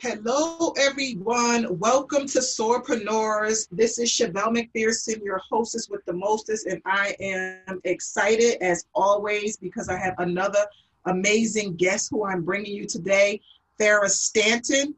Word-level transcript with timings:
Hello, 0.00 0.72
everyone. 0.78 1.76
Welcome 1.80 2.28
to 2.28 2.38
Soarpreneurs. 2.38 3.66
This 3.72 3.98
is 3.98 4.08
Chevelle 4.08 4.54
McPherson, 4.54 5.24
your 5.24 5.40
hostess 5.50 5.88
with 5.88 6.04
the 6.04 6.12
mostest, 6.12 6.68
and 6.68 6.80
I 6.86 7.16
am 7.18 7.80
excited 7.82 8.62
as 8.62 8.84
always 8.94 9.56
because 9.56 9.88
I 9.88 9.98
have 9.98 10.14
another 10.18 10.64
amazing 11.06 11.74
guest 11.74 12.10
who 12.12 12.24
I'm 12.24 12.44
bringing 12.44 12.76
you 12.76 12.86
today, 12.86 13.40
Farrin 13.76 14.08
Stanton. 14.08 14.94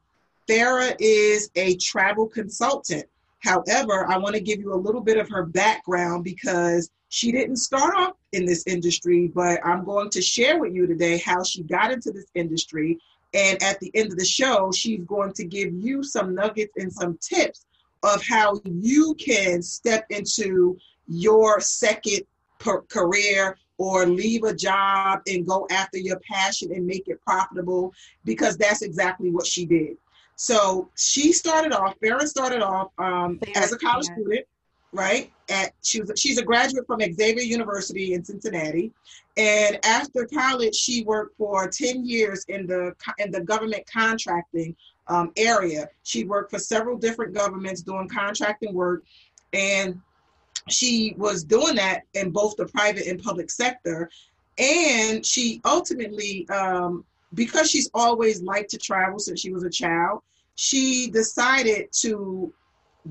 Farrin 0.47 0.97
is 0.99 1.51
a 1.57 1.77
travel 1.77 2.27
consultant. 2.27 3.07
However, 3.39 4.07
I 4.07 4.19
want 4.19 4.35
to 4.35 4.43
give 4.43 4.61
you 4.61 4.75
a 4.75 4.77
little 4.77 5.01
bit 5.01 5.17
of 5.17 5.31
her 5.31 5.47
background 5.47 6.25
because 6.25 6.91
she 7.09 7.33
didn't 7.33 7.57
start 7.57 7.95
off 7.97 8.17
in 8.33 8.45
this 8.45 8.65
industry, 8.67 9.29
but 9.35 9.61
I'm 9.65 9.83
going 9.83 10.11
to 10.11 10.21
share 10.21 10.61
with 10.61 10.75
you 10.75 10.87
today 10.87 11.17
how 11.17 11.43
she 11.43 11.63
got 11.63 11.91
into 11.91 12.11
this 12.13 12.27
industry. 12.35 12.99
And 13.33 13.63
at 13.63 13.79
the 13.81 13.91
end 13.95 14.13
of 14.13 14.19
the 14.19 14.25
show, 14.25 14.73
she's 14.73 15.05
going 15.05 15.33
to 15.35 15.45
give 15.45 15.73
you 15.73 16.03
some 16.03 16.35
nuggets 16.35 16.73
and 16.77 16.93
some 16.93 17.19
tips 17.19 17.67
of 18.03 18.23
how 18.27 18.61
you 18.65 19.15
can 19.15 19.63
step 19.63 20.07
into 20.11 20.77
your 21.07 21.61
second 21.61 22.23
per- 22.59 22.83
career 22.83 23.57
or 23.79 24.07
leave 24.07 24.45
a 24.45 24.55
job 24.55 25.21
and 25.27 25.47
go 25.47 25.67
after 25.71 25.99
your 25.99 26.21
passion 26.21 26.73
and 26.73 26.87
make 26.87 27.09
it 27.09 27.21
profitable 27.23 27.93
because 28.25 28.57
that's 28.57 28.83
exactly 28.83 29.31
what 29.31 29.47
she 29.47 29.65
did. 29.65 29.97
So 30.37 30.91
she 30.97 31.33
started 31.33 31.73
off, 31.73 31.97
Farrin 32.03 32.27
started 32.27 32.63
off 32.63 32.93
um, 32.99 33.39
as 33.55 33.73
a 33.73 33.79
college 33.79 34.07
student, 34.07 34.47
right? 34.93 35.33
At 35.49 35.73
she 35.83 36.01
was 36.01 36.13
she's 36.17 36.39
a 36.39 36.45
graduate 36.45 36.87
from 36.87 37.01
Xavier 37.01 37.43
University 37.43 38.15
in 38.15 38.25
Cincinnati, 38.25 38.93
and 39.37 39.79
after 39.85 40.27
college, 40.27 40.75
she 40.75 41.05
worked 41.05 41.37
for 41.37 41.69
ten 41.69 42.05
years 42.05 42.45
in 42.49 42.67
the 42.67 42.95
in 43.19 43.31
the 43.31 43.41
government 43.41 43.85
contracting 43.93 44.75
um, 45.09 45.33
area. 45.37 45.89
She 46.03 46.25
worked 46.25 46.51
for 46.51 46.59
several 46.59 46.97
different 46.97 47.35
governments 47.35 47.83
doing 47.83 48.09
contracting 48.09 48.75
work, 48.75 49.05
and 49.53 50.01
she 50.69 51.15
was 51.17 51.45
doing 51.45 51.77
that 51.77 52.03
in 52.15 52.31
both 52.31 52.57
the 52.57 52.67
private 52.67 53.07
and 53.07 53.23
public 53.23 53.51
sector. 53.51 54.11
And 54.59 55.25
she 55.25 55.61
ultimately 55.65 56.49
um, 56.51 57.05
because 57.35 57.71
she's 57.71 57.91
always 57.95 58.43
liked 58.43 58.71
to 58.71 58.79
travel 58.79 59.19
since 59.19 59.41
she 59.41 59.53
was 59.53 59.65
a 59.65 59.71
child, 59.71 60.23
she 60.57 61.09
decided 61.11 61.93
to 61.93 62.53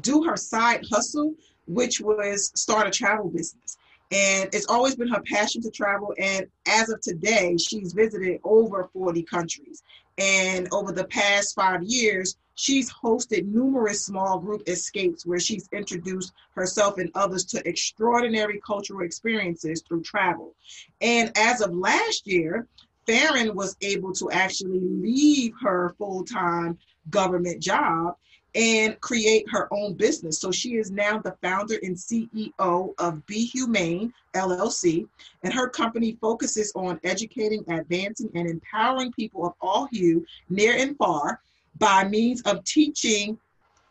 do 0.01 0.23
her 0.23 0.37
side 0.37 0.85
hustle, 0.89 1.33
which 1.69 2.01
was 2.01 2.51
start 2.55 2.87
a 2.87 2.91
travel 2.91 3.29
business. 3.29 3.77
And 4.11 4.49
it's 4.53 4.65
always 4.67 4.95
been 4.95 5.07
her 5.09 5.21
passion 5.21 5.61
to 5.61 5.69
travel. 5.69 6.15
And 6.17 6.47
as 6.67 6.89
of 6.89 6.99
today, 6.99 7.57
she's 7.57 7.93
visited 7.93 8.39
over 8.43 8.89
40 8.91 9.21
countries. 9.23 9.83
And 10.17 10.67
over 10.71 10.91
the 10.91 11.05
past 11.05 11.53
five 11.55 11.83
years, 11.83 12.35
she's 12.55 12.91
hosted 12.91 13.45
numerous 13.45 14.03
small 14.03 14.39
group 14.39 14.67
escapes 14.67 15.25
where 15.27 15.39
she's 15.39 15.69
introduced 15.71 16.33
herself 16.55 16.97
and 16.97 17.11
others 17.13 17.45
to 17.45 17.67
extraordinary 17.67 18.59
cultural 18.65 19.05
experiences 19.05 19.83
through 19.87 20.01
travel. 20.01 20.55
And 20.99 21.31
as 21.37 21.61
of 21.61 21.73
last 21.73 22.25
year, 22.25 22.67
Farrin 23.07 23.53
was 23.55 23.77
able 23.81 24.13
to 24.13 24.31
actually 24.31 24.79
leave 24.79 25.53
her 25.61 25.93
full 25.99 26.25
time 26.25 26.79
government 27.09 27.61
job 27.61 28.15
and 28.55 28.99
create 29.01 29.45
her 29.49 29.67
own 29.71 29.93
business. 29.93 30.39
So 30.39 30.51
she 30.51 30.75
is 30.75 30.91
now 30.91 31.19
the 31.19 31.35
founder 31.41 31.77
and 31.83 31.95
CEO 31.95 32.93
of 32.97 33.25
Be 33.25 33.51
HUEmane 33.55 34.11
LLC, 34.33 35.07
and 35.43 35.53
her 35.53 35.69
company 35.69 36.17
focuses 36.19 36.71
on 36.75 36.99
educating, 37.03 37.63
advancing, 37.69 38.31
and 38.33 38.49
empowering 38.49 39.11
people 39.11 39.45
of 39.45 39.53
all 39.61 39.87
hue, 39.91 40.25
near 40.49 40.73
and 40.75 40.97
far, 40.97 41.41
by 41.77 42.07
means 42.07 42.41
of 42.41 42.63
teaching 42.63 43.37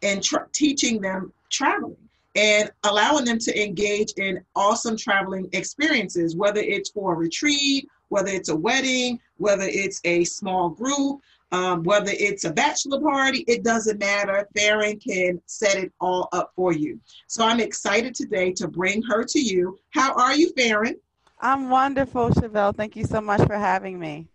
and 0.02 0.22
tra- 0.22 0.46
teaching 0.52 1.00
them 1.00 1.32
traveling 1.50 1.96
and 2.36 2.70
allowing 2.84 3.24
them 3.24 3.38
to 3.38 3.64
engage 3.64 4.12
in 4.16 4.44
awesome 4.54 4.96
traveling 4.96 5.48
experiences, 5.52 6.36
whether 6.36 6.60
it's 6.60 6.90
for 6.90 7.14
a 7.14 7.16
retreat, 7.16 7.88
whether 8.10 8.30
it's 8.30 8.48
a 8.48 8.56
wedding, 8.56 9.18
whether 9.38 9.64
it's 9.64 10.00
a 10.04 10.24
small 10.24 10.68
group, 10.68 11.20
um, 11.52 11.82
whether 11.82 12.12
it's 12.12 12.44
a 12.44 12.52
bachelor 12.52 13.00
party, 13.00 13.44
it 13.48 13.64
doesn't 13.64 13.98
matter. 13.98 14.46
Farrin 14.56 14.98
can 14.98 15.40
set 15.46 15.76
it 15.76 15.92
all 16.00 16.28
up 16.32 16.52
for 16.54 16.72
you. 16.72 17.00
So 17.26 17.44
I'm 17.44 17.60
excited 17.60 18.14
today 18.14 18.52
to 18.52 18.68
bring 18.68 19.02
her 19.02 19.24
to 19.24 19.40
you. 19.40 19.78
How 19.90 20.14
are 20.14 20.34
you, 20.34 20.52
Farrin? 20.56 20.96
I'm 21.40 21.70
wonderful, 21.70 22.30
Chevelle. 22.30 22.76
Thank 22.76 22.96
you 22.96 23.04
so 23.04 23.20
much 23.20 23.46
for 23.46 23.56
having 23.56 23.98
me. 23.98 24.26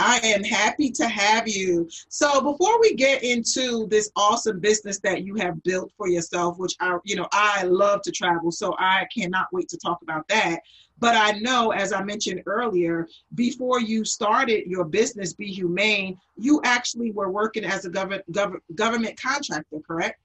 I 0.00 0.18
am 0.24 0.42
happy 0.42 0.90
to 0.92 1.06
have 1.06 1.46
you. 1.46 1.88
So 2.08 2.40
before 2.40 2.80
we 2.80 2.94
get 2.94 3.22
into 3.22 3.86
this 3.88 4.10
awesome 4.16 4.58
business 4.58 4.98
that 5.00 5.24
you 5.24 5.34
have 5.34 5.62
built 5.62 5.92
for 5.98 6.08
yourself, 6.08 6.58
which 6.58 6.74
I, 6.80 6.96
you 7.04 7.16
know, 7.16 7.28
I 7.32 7.64
love 7.64 8.00
to 8.02 8.10
travel, 8.10 8.50
so 8.50 8.74
I 8.78 9.06
cannot 9.14 9.48
wait 9.52 9.68
to 9.68 9.76
talk 9.76 10.00
about 10.00 10.26
that. 10.28 10.60
But 10.98 11.16
I 11.16 11.38
know, 11.38 11.72
as 11.72 11.92
I 11.92 12.02
mentioned 12.02 12.42
earlier, 12.46 13.08
before 13.34 13.80
you 13.80 14.04
started 14.04 14.66
your 14.66 14.84
business, 14.84 15.34
Be 15.34 15.54
HUEmane, 15.54 16.16
you 16.38 16.62
actually 16.64 17.10
were 17.10 17.30
working 17.30 17.64
as 17.64 17.84
a 17.84 17.90
government 17.90 18.24
gov- 18.32 18.60
government 18.74 19.20
contractor, 19.20 19.80
correct? 19.86 20.18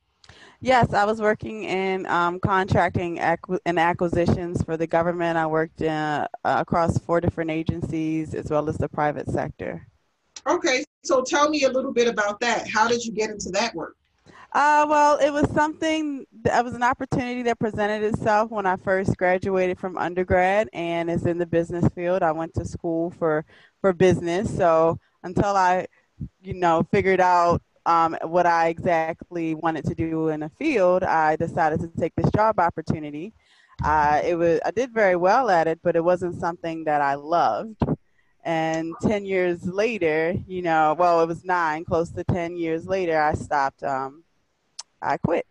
Yes, 0.66 0.96
I 0.96 1.06
was 1.06 1.22
working 1.22 1.66
in 1.66 2.08
um, 2.08 2.40
contracting 2.40 3.20
acqu- 3.20 3.60
and 3.68 3.78
acquisitions 3.78 4.64
for 4.64 4.78
the 4.78 4.88
government. 4.88 5.38
I 5.38 5.46
worked 5.46 5.82
in, 5.82 5.92
uh, 5.92 6.28
across 6.44 6.98
four 6.98 7.22
different 7.22 7.52
agencies 7.52 8.34
as 8.34 8.50
well 8.50 8.68
as 8.68 8.76
the 8.80 8.90
private 8.90 9.30
sector. 9.30 9.86
Okay, 10.48 10.84
so 11.04 11.22
tell 11.22 11.52
me 11.52 11.66
a 11.66 11.70
little 11.70 11.94
bit 11.94 12.08
about 12.08 12.40
that. 12.40 12.68
How 12.68 12.88
did 12.88 13.06
you 13.06 13.12
get 13.12 13.30
into 13.30 13.52
that 13.52 13.76
work? 13.76 13.96
Uh, 14.54 14.88
well, 14.90 15.20
it 15.20 15.30
was 15.30 15.48
something, 15.52 16.26
it 16.44 16.66
was 16.66 16.74
an 16.74 16.82
opportunity 16.82 17.44
that 17.44 17.60
presented 17.60 18.02
itself 18.02 18.50
when 18.50 18.66
I 18.66 18.78
first 18.78 19.16
graduated 19.18 19.78
from 19.78 20.00
undergrad 20.00 20.68
and 20.74 21.12
is 21.12 21.28
in 21.28 21.38
the 21.38 21.46
business 21.46 21.88
field. 21.94 22.24
I 22.24 22.32
went 22.32 22.56
to 22.56 22.66
school 22.66 23.12
for, 23.12 23.46
for 23.82 23.94
business. 23.94 24.50
So 24.58 24.98
until 25.22 25.56
I, 25.56 25.86
you 26.42 26.56
know, 26.56 26.88
figured 26.92 27.22
out 27.22 27.62
um, 27.86 28.18
what 28.24 28.46
I 28.46 28.70
exactly 28.70 29.56
wanted 29.56 29.86
to 29.86 29.96
do 29.96 30.30
in 30.30 30.40
the 30.42 30.50
field, 30.50 31.04
I 31.04 31.36
decided 31.36 31.80
to 31.82 31.88
take 32.00 32.14
this 32.16 32.30
job 32.32 32.60
opportunity. 32.60 33.34
Uh, 33.84 34.22
it 34.24 34.36
was 34.36 34.60
I 34.66 34.72
did 34.72 34.94
very 34.94 35.16
well 35.16 35.50
at 35.50 35.68
it, 35.68 35.80
but 35.84 35.96
it 35.96 36.04
wasn't 36.04 36.40
something 36.40 36.86
that 36.86 37.02
I 37.02 37.16
loved. 37.16 37.82
And 38.44 38.94
ten 39.02 39.26
years 39.26 39.64
later, 39.66 40.36
you 40.48 40.62
know, 40.62 40.96
well, 40.98 41.22
it 41.22 41.28
was 41.28 41.44
nine, 41.44 41.84
close 41.84 42.10
to 42.12 42.24
ten 42.24 42.56
years 42.56 42.88
later, 42.88 43.20
I 43.20 43.34
stopped. 43.34 43.84
Um, 43.84 44.24
I 45.02 45.18
quit. 45.18 45.46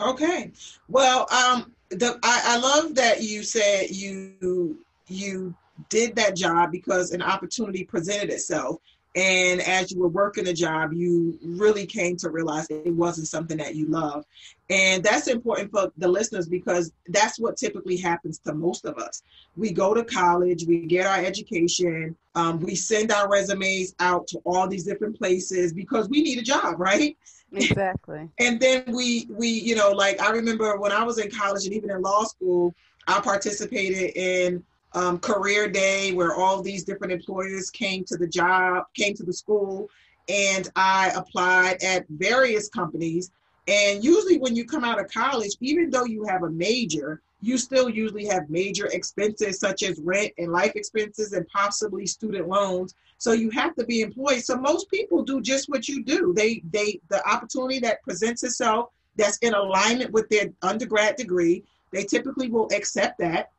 Okay. 0.00 0.52
Well, 0.88 1.26
um, 1.32 1.72
the 1.90 2.18
I, 2.22 2.42
I 2.44 2.58
love 2.58 2.94
that 2.94 3.22
you 3.22 3.42
said 3.42 3.90
you 3.90 4.84
you 5.08 5.54
did 5.88 6.14
that 6.16 6.36
job 6.36 6.70
because 6.70 7.12
an 7.12 7.22
opportunity 7.22 7.84
presented 7.84 8.30
itself 8.30 8.80
and 9.16 9.60
as 9.62 9.90
you 9.90 10.00
were 10.00 10.08
working 10.08 10.46
a 10.46 10.52
job 10.52 10.92
you 10.92 11.38
really 11.42 11.84
came 11.84 12.16
to 12.16 12.30
realize 12.30 12.66
it 12.70 12.94
wasn't 12.94 13.26
something 13.26 13.56
that 13.56 13.74
you 13.74 13.86
love 13.86 14.24
and 14.70 15.02
that's 15.02 15.26
important 15.26 15.72
for 15.72 15.92
the 15.98 16.06
listeners 16.06 16.48
because 16.48 16.92
that's 17.08 17.40
what 17.40 17.56
typically 17.56 17.96
happens 17.96 18.38
to 18.38 18.54
most 18.54 18.84
of 18.84 18.98
us. 18.98 19.24
We 19.56 19.72
go 19.72 19.94
to 19.94 20.04
college 20.04 20.64
we 20.66 20.86
get 20.86 21.06
our 21.06 21.18
education 21.18 22.16
um, 22.36 22.60
we 22.60 22.76
send 22.76 23.10
our 23.10 23.28
resumes 23.28 23.96
out 23.98 24.28
to 24.28 24.38
all 24.46 24.68
these 24.68 24.84
different 24.84 25.18
places 25.18 25.72
because 25.72 26.08
we 26.08 26.22
need 26.22 26.38
a 26.38 26.42
job 26.42 26.78
right? 26.78 27.16
Exactly. 27.52 28.28
And 28.38 28.60
then 28.60 28.84
we 28.86 29.26
we 29.30 29.48
you 29.48 29.74
know 29.74 29.90
like 29.90 30.20
i 30.20 30.30
remember 30.30 30.78
when 30.78 30.92
i 30.92 31.02
was 31.02 31.18
in 31.18 31.30
college 31.30 31.64
and 31.64 31.74
even 31.74 31.90
in 31.90 32.00
law 32.00 32.22
school 32.22 32.72
i 33.08 33.20
participated 33.20 34.12
in 34.14 34.62
um, 34.94 35.18
career 35.18 35.68
day 35.68 36.12
where 36.12 36.34
all 36.34 36.62
these 36.62 36.84
different 36.84 37.12
employers 37.12 37.70
came 37.70 38.04
to 38.04 38.16
the 38.16 38.26
job, 38.26 38.84
came 38.94 39.14
to 39.14 39.22
the 39.22 39.32
school, 39.32 39.88
and 40.28 40.68
I 40.76 41.10
applied 41.14 41.82
at 41.82 42.06
various 42.08 42.68
companies. 42.68 43.30
And 43.68 44.02
usually, 44.02 44.38
when 44.38 44.56
you 44.56 44.64
come 44.64 44.84
out 44.84 45.00
of 45.00 45.10
college, 45.10 45.52
even 45.60 45.90
though 45.90 46.04
you 46.04 46.24
have 46.24 46.42
a 46.42 46.50
major, 46.50 47.20
you 47.42 47.56
still 47.56 47.88
usually 47.88 48.26
have 48.26 48.50
major 48.50 48.86
expenses 48.86 49.58
such 49.58 49.82
as 49.82 49.98
rent 50.00 50.32
and 50.38 50.52
life 50.52 50.72
expenses 50.74 51.32
and 51.32 51.46
possibly 51.48 52.06
student 52.06 52.48
loans. 52.48 52.94
So 53.18 53.32
you 53.32 53.50
have 53.50 53.74
to 53.76 53.84
be 53.84 54.02
employed. 54.02 54.42
So 54.42 54.56
most 54.56 54.90
people 54.90 55.22
do 55.22 55.40
just 55.40 55.68
what 55.68 55.88
you 55.88 56.02
do. 56.04 56.32
They 56.34 56.62
they 56.70 57.00
the 57.08 57.26
opportunity 57.28 57.78
that 57.80 58.02
presents 58.02 58.42
itself 58.42 58.90
that's 59.16 59.38
in 59.38 59.54
alignment 59.54 60.10
with 60.12 60.28
their 60.28 60.46
undergrad 60.62 61.16
degree, 61.16 61.64
they 61.92 62.04
typically 62.04 62.48
will 62.48 62.68
accept 62.74 63.18
that 63.18 63.50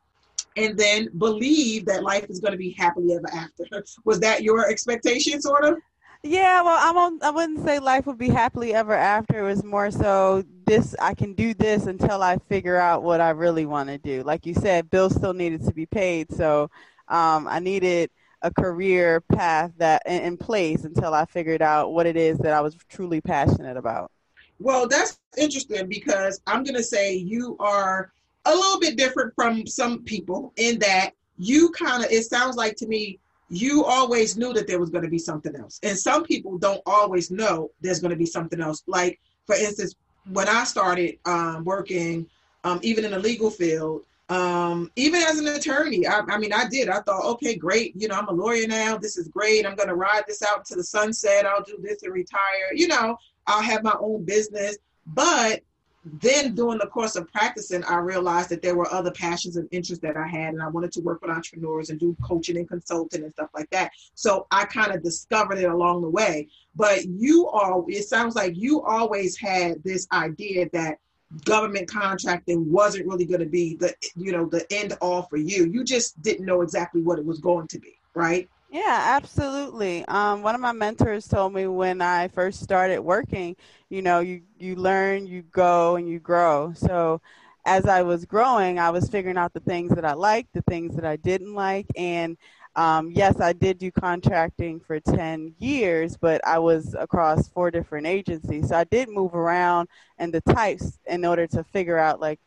and 0.56 0.76
then 0.78 1.08
believe 1.18 1.86
that 1.86 2.02
life 2.02 2.26
is 2.28 2.40
going 2.40 2.52
to 2.52 2.58
be 2.58 2.74
happily 2.78 3.14
ever 3.14 3.28
after. 3.32 3.64
Was 4.04 4.20
that 4.20 4.42
your 4.42 4.68
expectation, 4.68 5.40
sort 5.40 5.64
of? 5.64 5.78
Yeah, 6.24 6.62
well, 6.62 6.78
I 6.80 6.92
won't. 6.92 7.22
I 7.24 7.30
wouldn't 7.30 7.64
say 7.64 7.80
life 7.80 8.06
would 8.06 8.18
be 8.18 8.28
happily 8.28 8.74
ever 8.74 8.94
after. 8.94 9.40
It 9.40 9.42
was 9.42 9.64
more 9.64 9.90
so 9.90 10.44
this. 10.66 10.94
I 11.00 11.14
can 11.14 11.34
do 11.34 11.52
this 11.52 11.86
until 11.86 12.22
I 12.22 12.38
figure 12.48 12.76
out 12.76 13.02
what 13.02 13.20
I 13.20 13.30
really 13.30 13.66
want 13.66 13.88
to 13.88 13.98
do. 13.98 14.22
Like 14.22 14.46
you 14.46 14.54
said, 14.54 14.88
bills 14.88 15.16
still 15.16 15.34
needed 15.34 15.64
to 15.64 15.74
be 15.74 15.84
paid, 15.84 16.32
so 16.32 16.70
um, 17.08 17.48
I 17.48 17.58
needed 17.58 18.08
a 18.42 18.52
career 18.52 19.20
path 19.20 19.72
that 19.78 20.02
in, 20.06 20.22
in 20.22 20.36
place 20.36 20.84
until 20.84 21.12
I 21.12 21.24
figured 21.24 21.62
out 21.62 21.92
what 21.92 22.06
it 22.06 22.16
is 22.16 22.38
that 22.38 22.52
I 22.52 22.60
was 22.60 22.76
truly 22.88 23.20
passionate 23.20 23.76
about. 23.76 24.12
Well, 24.60 24.86
that's 24.86 25.18
interesting 25.36 25.88
because 25.88 26.40
I'm 26.46 26.62
going 26.62 26.76
to 26.76 26.84
say 26.84 27.14
you 27.14 27.56
are 27.58 28.12
a 28.44 28.54
little 28.54 28.80
bit 28.80 28.96
different 28.96 29.34
from 29.34 29.66
some 29.66 30.02
people 30.02 30.52
in 30.56 30.78
that 30.80 31.10
you 31.38 31.70
kind 31.70 32.04
of, 32.04 32.10
it 32.10 32.24
sounds 32.24 32.56
like 32.56 32.76
to 32.76 32.86
me, 32.86 33.18
you 33.48 33.84
always 33.84 34.36
knew 34.36 34.52
that 34.54 34.66
there 34.66 34.80
was 34.80 34.90
going 34.90 35.04
to 35.04 35.10
be 35.10 35.18
something 35.18 35.54
else. 35.56 35.78
And 35.82 35.96
some 35.96 36.24
people 36.24 36.56
don't 36.58 36.80
always 36.86 37.30
know 37.30 37.70
there's 37.80 38.00
going 38.00 38.10
to 38.10 38.16
be 38.16 38.26
something 38.26 38.60
else. 38.60 38.82
Like, 38.86 39.20
for 39.46 39.54
instance, 39.54 39.94
when 40.30 40.48
I 40.48 40.64
started 40.64 41.18
um, 41.26 41.64
working, 41.64 42.26
um, 42.64 42.80
even 42.82 43.04
in 43.04 43.10
the 43.10 43.18
legal 43.18 43.50
field, 43.50 44.04
um, 44.28 44.90
even 44.96 45.20
as 45.22 45.38
an 45.38 45.48
attorney, 45.48 46.06
I, 46.06 46.20
I, 46.20 46.38
mean, 46.38 46.52
I 46.52 46.66
did. 46.68 46.88
I 46.88 47.00
thought, 47.00 47.24
okay, 47.32 47.54
great. 47.54 47.94
You 47.94 48.08
know, 48.08 48.14
I'm 48.14 48.28
a 48.28 48.32
lawyer 48.32 48.66
now. 48.66 48.96
This 48.96 49.18
is 49.18 49.28
great. 49.28 49.66
I'm 49.66 49.74
going 49.74 49.88
to 49.88 49.96
ride 49.96 50.22
this 50.26 50.42
out 50.42 50.64
to 50.66 50.74
the 50.74 50.84
sunset. 50.84 51.44
I'll 51.44 51.62
do 51.62 51.78
this 51.82 52.02
and 52.02 52.14
retire. 52.14 52.72
You 52.72 52.88
know, 52.88 53.18
I'll 53.46 53.62
have 53.62 53.82
my 53.82 53.96
own 54.00 54.24
business. 54.24 54.78
But 55.06 55.60
then 56.04 56.54
during 56.54 56.78
the 56.78 56.86
course 56.86 57.14
of 57.14 57.30
practicing, 57.30 57.84
I 57.84 57.98
realized 57.98 58.48
that 58.48 58.60
there 58.60 58.74
were 58.74 58.92
other 58.92 59.12
passions 59.12 59.56
and 59.56 59.68
interests 59.70 60.02
that 60.02 60.16
I 60.16 60.26
had, 60.26 60.54
and 60.54 60.62
I 60.62 60.68
wanted 60.68 60.90
to 60.92 61.00
work 61.00 61.22
with 61.22 61.30
entrepreneurs 61.30 61.90
and 61.90 62.00
do 62.00 62.16
coaching 62.22 62.56
and 62.56 62.68
consulting 62.68 63.22
and 63.22 63.32
stuff 63.32 63.50
like 63.54 63.70
that. 63.70 63.92
So 64.14 64.46
I 64.50 64.64
kind 64.64 64.92
of 64.92 65.02
discovered 65.02 65.58
it 65.58 65.70
along 65.70 66.02
the 66.02 66.10
way. 66.10 66.48
But 66.74 67.04
you 67.04 67.48
all, 67.48 67.84
it 67.88 68.04
sounds 68.04 68.34
like 68.34 68.56
you 68.56 68.82
always 68.82 69.36
had 69.36 69.82
this 69.84 70.08
idea 70.12 70.68
that 70.72 70.98
government 71.44 71.88
contracting 71.88 72.70
wasn't 72.70 73.06
really 73.06 73.24
going 73.24 73.40
to 73.40 73.46
be 73.46 73.76
the, 73.76 73.94
you 74.16 74.32
know, 74.32 74.46
the 74.46 74.66
end 74.72 74.94
all 75.00 75.22
for 75.22 75.36
you. 75.36 75.66
You 75.66 75.84
just 75.84 76.20
didn't 76.22 76.44
know 76.44 76.62
exactly 76.62 77.00
what 77.00 77.18
it 77.18 77.24
was 77.24 77.38
going 77.38 77.68
to 77.68 77.78
be, 77.78 77.94
right? 78.14 78.48
Yeah, 78.72 79.02
absolutely. 79.18 80.04
Um, 80.06 80.42
one 80.42 80.54
of 80.54 80.60
my 80.62 80.72
mentors 80.72 81.28
told 81.28 81.52
me 81.52 81.66
when 81.66 82.00
I 82.00 82.28
first 82.28 82.60
started 82.62 83.00
working, 83.00 83.56
you 83.90 84.00
know, 84.02 84.20
you, 84.20 84.42
you 84.58 84.76
learn, 84.76 85.26
you 85.26 85.42
go, 85.42 85.96
and 85.96 86.08
you 86.08 86.18
grow. 86.18 86.72
So 86.74 87.20
as 87.66 87.86
I 87.86 88.02
was 88.02 88.24
growing, 88.24 88.78
I 88.78 88.88
was 88.90 89.10
figuring 89.10 89.36
out 89.36 89.52
the 89.52 89.60
things 89.60 89.94
that 89.94 90.06
I 90.06 90.14
liked, 90.14 90.54
the 90.54 90.62
things 90.62 90.96
that 90.96 91.04
I 91.04 91.16
didn't 91.16 91.54
like. 91.54 91.86
And 91.96 92.38
um, 92.74 93.10
yes, 93.10 93.40
I 93.42 93.52
did 93.52 93.78
do 93.78 93.90
contracting 93.92 94.80
for 94.80 94.98
10 95.00 95.54
years, 95.58 96.16
but 96.16 96.40
I 96.46 96.58
was 96.58 96.94
across 96.98 97.48
four 97.50 97.70
different 97.70 98.06
agencies. 98.06 98.70
So 98.70 98.76
I 98.76 98.84
did 98.84 99.10
move 99.10 99.34
around 99.34 99.88
and 100.18 100.32
the 100.32 100.40
types 100.40 100.98
in 101.06 101.26
order 101.26 101.46
to 101.48 101.62
figure 101.62 101.98
out, 101.98 102.20
like, 102.20 102.40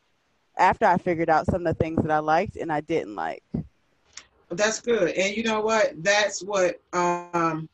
after 0.57 0.85
I 0.85 0.97
figured 0.97 1.29
out 1.29 1.47
some 1.47 1.65
of 1.67 1.77
the 1.77 1.83
things 1.83 2.03
that 2.03 2.11
I 2.11 2.19
liked 2.19 2.57
and 2.57 2.71
I 2.71 2.81
didn't 2.81 3.15
like. 3.15 3.43
That's 4.55 4.79
good. 4.81 5.11
And 5.11 5.35
you 5.35 5.43
know 5.43 5.61
what? 5.61 6.03
That's 6.03 6.43
what 6.43 6.79
um, 6.93 7.69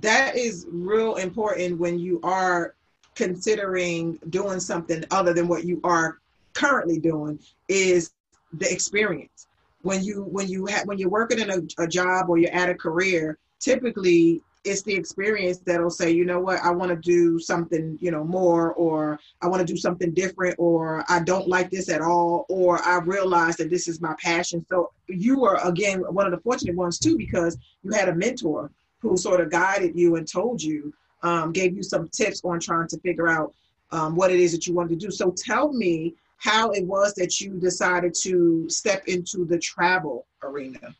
that 0.00 0.36
is 0.36 0.66
real 0.70 1.16
important 1.16 1.78
when 1.78 1.98
you 1.98 2.20
are 2.22 2.74
considering 3.14 4.18
doing 4.30 4.60
something 4.60 5.04
other 5.10 5.32
than 5.32 5.48
what 5.48 5.64
you 5.64 5.80
are 5.84 6.18
currently 6.52 6.98
doing 6.98 7.38
is 7.68 8.12
the 8.52 8.70
experience. 8.70 9.46
When 9.82 10.02
you 10.02 10.22
when 10.24 10.48
you 10.48 10.66
have 10.66 10.86
when 10.86 10.98
you're 10.98 11.10
working 11.10 11.38
in 11.38 11.50
a, 11.50 11.82
a 11.82 11.86
job 11.86 12.30
or 12.30 12.38
you're 12.38 12.52
at 12.52 12.70
a 12.70 12.74
career, 12.74 13.38
typically 13.60 14.42
it's 14.64 14.82
the 14.82 14.94
experience 14.94 15.58
that'll 15.58 15.90
say, 15.90 16.10
you 16.10 16.24
know 16.24 16.40
what, 16.40 16.58
I 16.60 16.70
want 16.70 16.90
to 16.90 16.96
do 16.96 17.38
something, 17.38 17.98
you 18.00 18.10
know, 18.10 18.24
more, 18.24 18.72
or 18.72 19.18
I 19.42 19.48
want 19.48 19.60
to 19.60 19.72
do 19.72 19.76
something 19.76 20.12
different, 20.14 20.56
or 20.58 21.04
I 21.08 21.20
don't 21.20 21.48
like 21.48 21.70
this 21.70 21.90
at 21.90 22.00
all, 22.00 22.46
or 22.48 22.82
I 22.82 22.98
realize 22.98 23.56
that 23.56 23.70
this 23.70 23.88
is 23.88 24.00
my 24.00 24.14
passion. 24.18 24.64
So 24.68 24.90
you 25.06 25.38
were 25.38 25.58
again 25.62 26.00
one 26.00 26.26
of 26.26 26.32
the 26.32 26.40
fortunate 26.40 26.74
ones 26.74 26.98
too, 26.98 27.16
because 27.16 27.58
you 27.82 27.92
had 27.92 28.08
a 28.08 28.14
mentor 28.14 28.70
who 29.00 29.16
sort 29.18 29.40
of 29.40 29.50
guided 29.50 29.98
you 29.98 30.16
and 30.16 30.26
told 30.26 30.62
you, 30.62 30.94
um, 31.22 31.52
gave 31.52 31.76
you 31.76 31.82
some 31.82 32.08
tips 32.08 32.40
on 32.44 32.58
trying 32.58 32.88
to 32.88 32.98
figure 33.00 33.28
out 33.28 33.54
um, 33.92 34.16
what 34.16 34.30
it 34.30 34.40
is 34.40 34.52
that 34.52 34.66
you 34.66 34.74
wanted 34.74 34.98
to 34.98 35.06
do. 35.06 35.10
So 35.10 35.34
tell 35.36 35.72
me 35.72 36.14
how 36.38 36.70
it 36.70 36.84
was 36.84 37.14
that 37.14 37.40
you 37.40 37.58
decided 37.58 38.14
to 38.22 38.68
step 38.68 39.04
into 39.06 39.44
the 39.44 39.58
travel 39.58 40.26
arena. 40.42 40.94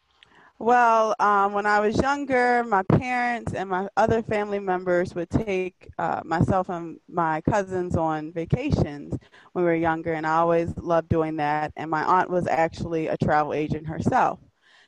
Well, 0.65 1.15
um, 1.21 1.53
when 1.53 1.67
I 1.67 1.81
was 1.81 2.01
younger, 2.01 2.65
my 2.65 2.83
parents 2.85 3.53
and 3.53 3.69
my 3.69 3.87
other 3.99 4.23
family 4.23 4.59
members 4.59 5.15
would 5.15 5.29
take 5.29 5.91
uh, 5.99 6.23
myself 6.25 6.71
and 6.71 6.99
my 7.07 7.43
cousins 7.43 7.97
on 7.97 8.33
vacations 8.33 9.13
when 9.53 9.65
we 9.67 9.71
were 9.71 9.75
younger, 9.75 10.15
and 10.15 10.27
I 10.27 10.37
always 10.37 10.75
loved 10.79 11.11
doing 11.11 11.37
that. 11.37 11.73
And 11.77 11.91
my 11.91 12.03
aunt 12.03 12.31
was 12.31 12.47
actually 12.47 13.09
a 13.09 13.17
travel 13.19 13.53
agent 13.53 13.87
herself. 13.87 14.41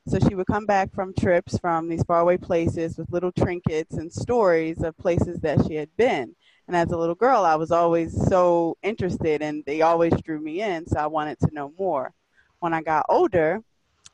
So 0.08 0.18
she 0.18 0.34
would 0.34 0.46
come 0.46 0.64
back 0.64 0.94
from 0.94 1.12
trips 1.12 1.58
from 1.58 1.90
these 1.90 2.04
faraway 2.04 2.38
places 2.38 2.96
with 2.96 3.12
little 3.12 3.32
trinkets 3.32 3.96
and 3.96 4.10
stories 4.10 4.82
of 4.82 4.96
places 4.96 5.40
that 5.40 5.66
she 5.66 5.74
had 5.74 5.94
been. 5.98 6.34
And 6.68 6.74
as 6.74 6.90
a 6.90 6.96
little 6.96 7.14
girl, 7.14 7.44
I 7.44 7.56
was 7.56 7.70
always 7.70 8.14
so 8.28 8.78
interested, 8.82 9.42
and 9.42 9.62
they 9.66 9.82
always 9.82 10.14
drew 10.22 10.40
me 10.40 10.62
in, 10.62 10.86
so 10.86 10.98
I 10.98 11.06
wanted 11.06 11.38
to 11.40 11.52
know 11.52 11.70
more. 11.78 12.14
When 12.60 12.72
I 12.72 12.80
got 12.80 13.04
older, 13.10 13.60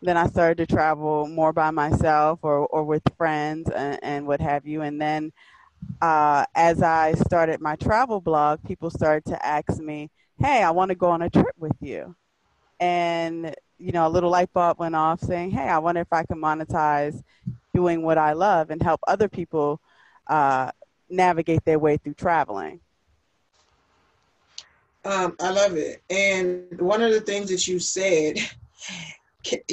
then 0.03 0.17
I 0.17 0.27
started 0.27 0.59
to 0.59 0.75
travel 0.75 1.29
more 1.29 1.53
by 1.53 1.71
myself 1.71 2.41
or, 2.43 2.67
or 2.67 2.83
with 2.83 3.03
friends 3.17 3.71
and, 3.71 3.99
and 4.03 4.27
what 4.27 4.41
have 4.41 4.67
you. 4.67 4.83
And 4.83 5.01
then 5.01 5.33
uh, 6.01 6.45
as 6.57 6.83
I 6.83 7.13
started 7.13 7.61
my 7.61 7.77
travel 7.77 8.21
blog, 8.21 8.63
people 8.65 8.91
started 8.91 9.25
to 9.27 9.47
ask 9.47 9.79
me, 9.79 10.11
hey, 10.41 10.63
I 10.63 10.71
want 10.71 10.89
to 10.89 10.97
go 10.97 11.09
on 11.09 11.23
a 11.23 11.31
trip 11.31 11.55
with 11.57 11.77
you. 11.81 12.17
And, 12.81 13.55
you 13.79 13.93
know, 13.93 14.07
a 14.07 14.11
little 14.11 14.31
light 14.31 14.53
bulb 14.53 14.81
went 14.81 14.97
off 14.97 15.21
saying, 15.21 15.53
hey, 15.53 15.69
I 15.69 15.79
wonder 15.79 16.01
if 16.01 16.13
I 16.13 16.25
can 16.25 16.39
monetize 16.39 17.23
doing 17.73 18.03
what 18.03 18.19
I 18.19 18.33
love 18.33 18.71
and 18.71 18.83
help 18.83 19.01
other 19.07 19.29
people 19.29 19.81
uh, 20.27 20.73
navigate 21.09 21.65
their 21.65 21.79
way 21.79 21.97
through 21.97 22.15
traveling. 22.15 22.81
Um, 25.05 25.37
I 25.41 25.51
love 25.51 25.77
it. 25.77 26.03
And 26.11 26.81
one 26.81 27.03
of 27.03 27.13
the 27.13 27.21
things 27.21 27.51
that 27.51 27.69
you 27.69 27.79
said 27.79 28.39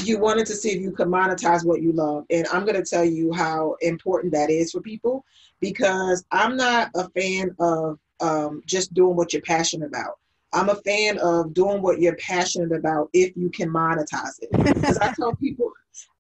you 0.04 0.20
wanted 0.20 0.46
to 0.48 0.56
see 0.56 0.72
if 0.72 0.82
you 0.82 0.92
could 0.92 1.08
monetize 1.08 1.66
what 1.66 1.82
you 1.82 1.92
love. 1.92 2.26
And 2.30 2.48
I'm 2.52 2.66
going 2.66 2.82
to 2.82 2.90
tell 2.90 3.04
you 3.06 3.32
how 3.34 3.76
important 3.82 4.34
that 4.34 4.50
is 4.50 4.72
for 4.72 4.82
people 4.82 5.26
because 5.60 6.26
I'm 6.32 6.56
not 6.56 6.90
a 6.96 7.10
fan 7.10 7.56
of 7.60 8.00
um, 8.22 8.62
just 8.66 8.94
doing 8.94 9.16
what 9.16 9.34
you're 9.34 9.42
passionate 9.42 9.88
about. 9.88 10.18
I'm 10.52 10.70
a 10.70 10.76
fan 10.76 11.20
of 11.20 11.54
doing 11.54 11.82
what 11.82 12.00
you're 12.00 12.16
passionate 12.16 12.72
about 12.72 13.10
if 13.14 13.36
you 13.38 13.50
can 13.50 13.70
monetize 13.70 14.40
it. 14.42 14.50
Because 14.80 14.98
I 14.98 15.14
tell 15.14 15.36
people, 15.36 15.72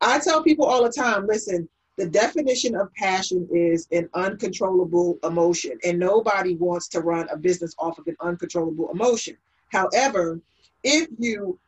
I 0.01 0.19
tell 0.19 0.43
people 0.43 0.65
all 0.65 0.83
the 0.83 0.91
time, 0.91 1.25
listen, 1.25 1.67
the 1.97 2.07
definition 2.07 2.75
of 2.75 2.93
passion 2.93 3.47
is 3.51 3.87
an 3.91 4.07
uncontrollable 4.13 5.17
emotion, 5.23 5.77
and 5.83 5.99
nobody 5.99 6.55
wants 6.55 6.87
to 6.89 7.01
run 7.01 7.27
a 7.29 7.37
business 7.37 7.75
off 7.79 7.97
of 7.97 8.07
an 8.07 8.15
uncontrollable 8.21 8.89
emotion. 8.91 9.35
However, 9.69 10.39
if 10.83 11.09
you 11.17 11.59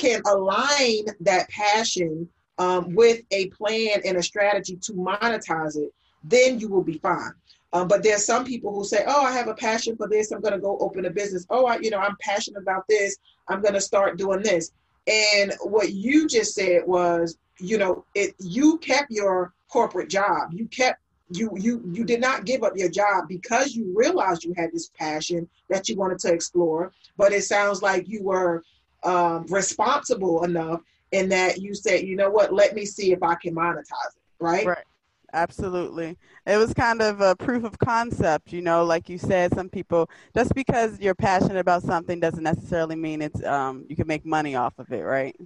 can 0.00 0.22
align 0.26 1.04
that 1.20 1.48
passion 1.50 2.28
um, 2.58 2.94
with 2.94 3.22
a 3.30 3.48
plan 3.48 4.00
and 4.04 4.16
a 4.16 4.22
strategy 4.22 4.76
to 4.76 4.92
monetize 4.92 5.76
it, 5.76 5.92
then 6.24 6.58
you 6.58 6.68
will 6.68 6.82
be 6.82 6.98
fine. 6.98 7.32
Um, 7.72 7.86
but 7.86 8.02
there's 8.02 8.24
some 8.24 8.44
people 8.44 8.74
who 8.74 8.84
say, 8.84 9.04
"Oh, 9.06 9.24
I 9.24 9.32
have 9.32 9.48
a 9.48 9.54
passion 9.54 9.96
for 9.96 10.08
this. 10.08 10.32
I'm 10.32 10.40
going 10.40 10.54
to 10.54 10.58
go 10.58 10.76
open 10.78 11.04
a 11.04 11.10
business. 11.10 11.46
Oh, 11.50 11.66
I, 11.66 11.78
you 11.78 11.90
know, 11.90 11.98
I'm 11.98 12.16
passionate 12.20 12.60
about 12.60 12.88
this. 12.88 13.16
I'm 13.48 13.60
going 13.60 13.74
to 13.74 13.80
start 13.80 14.18
doing 14.18 14.42
this." 14.42 14.72
And 15.06 15.52
what 15.62 15.92
you 15.92 16.26
just 16.26 16.54
said 16.54 16.82
was, 16.86 17.38
you 17.60 17.78
know, 17.78 18.04
it. 18.14 18.34
You 18.40 18.78
kept 18.78 19.10
your 19.10 19.52
corporate 19.68 20.08
job. 20.08 20.52
You 20.52 20.66
kept 20.66 21.00
you 21.32 21.52
you 21.56 21.80
you 21.92 22.04
did 22.04 22.20
not 22.20 22.44
give 22.44 22.64
up 22.64 22.76
your 22.76 22.90
job 22.90 23.28
because 23.28 23.76
you 23.76 23.92
realized 23.94 24.42
you 24.42 24.52
had 24.56 24.72
this 24.72 24.90
passion 24.98 25.48
that 25.68 25.88
you 25.88 25.94
wanted 25.94 26.18
to 26.20 26.32
explore. 26.32 26.92
But 27.16 27.32
it 27.32 27.44
sounds 27.44 27.82
like 27.82 28.08
you 28.08 28.24
were 28.24 28.64
um, 29.02 29.46
responsible 29.48 30.44
enough 30.44 30.80
in 31.12 31.28
that 31.30 31.58
you 31.60 31.74
said, 31.74 32.06
you 32.06 32.16
know 32.16 32.30
what, 32.30 32.52
let 32.52 32.74
me 32.74 32.84
see 32.84 33.12
if 33.12 33.22
I 33.22 33.34
can 33.34 33.54
monetize 33.54 33.82
it, 34.16 34.22
right? 34.38 34.66
Right. 34.66 34.84
Absolutely. 35.32 36.18
It 36.46 36.56
was 36.56 36.74
kind 36.74 37.00
of 37.00 37.20
a 37.20 37.36
proof 37.36 37.62
of 37.64 37.78
concept, 37.78 38.52
you 38.52 38.62
know, 38.62 38.84
like 38.84 39.08
you 39.08 39.16
said, 39.18 39.54
some 39.54 39.68
people 39.68 40.10
just 40.34 40.54
because 40.54 40.98
you're 40.98 41.14
passionate 41.14 41.58
about 41.58 41.82
something 41.82 42.18
doesn't 42.18 42.42
necessarily 42.42 42.96
mean 42.96 43.22
it's 43.22 43.42
um 43.44 43.84
you 43.88 43.94
can 43.94 44.08
make 44.08 44.24
money 44.24 44.56
off 44.56 44.74
of 44.78 44.90
it, 44.90 45.02
right? 45.02 45.36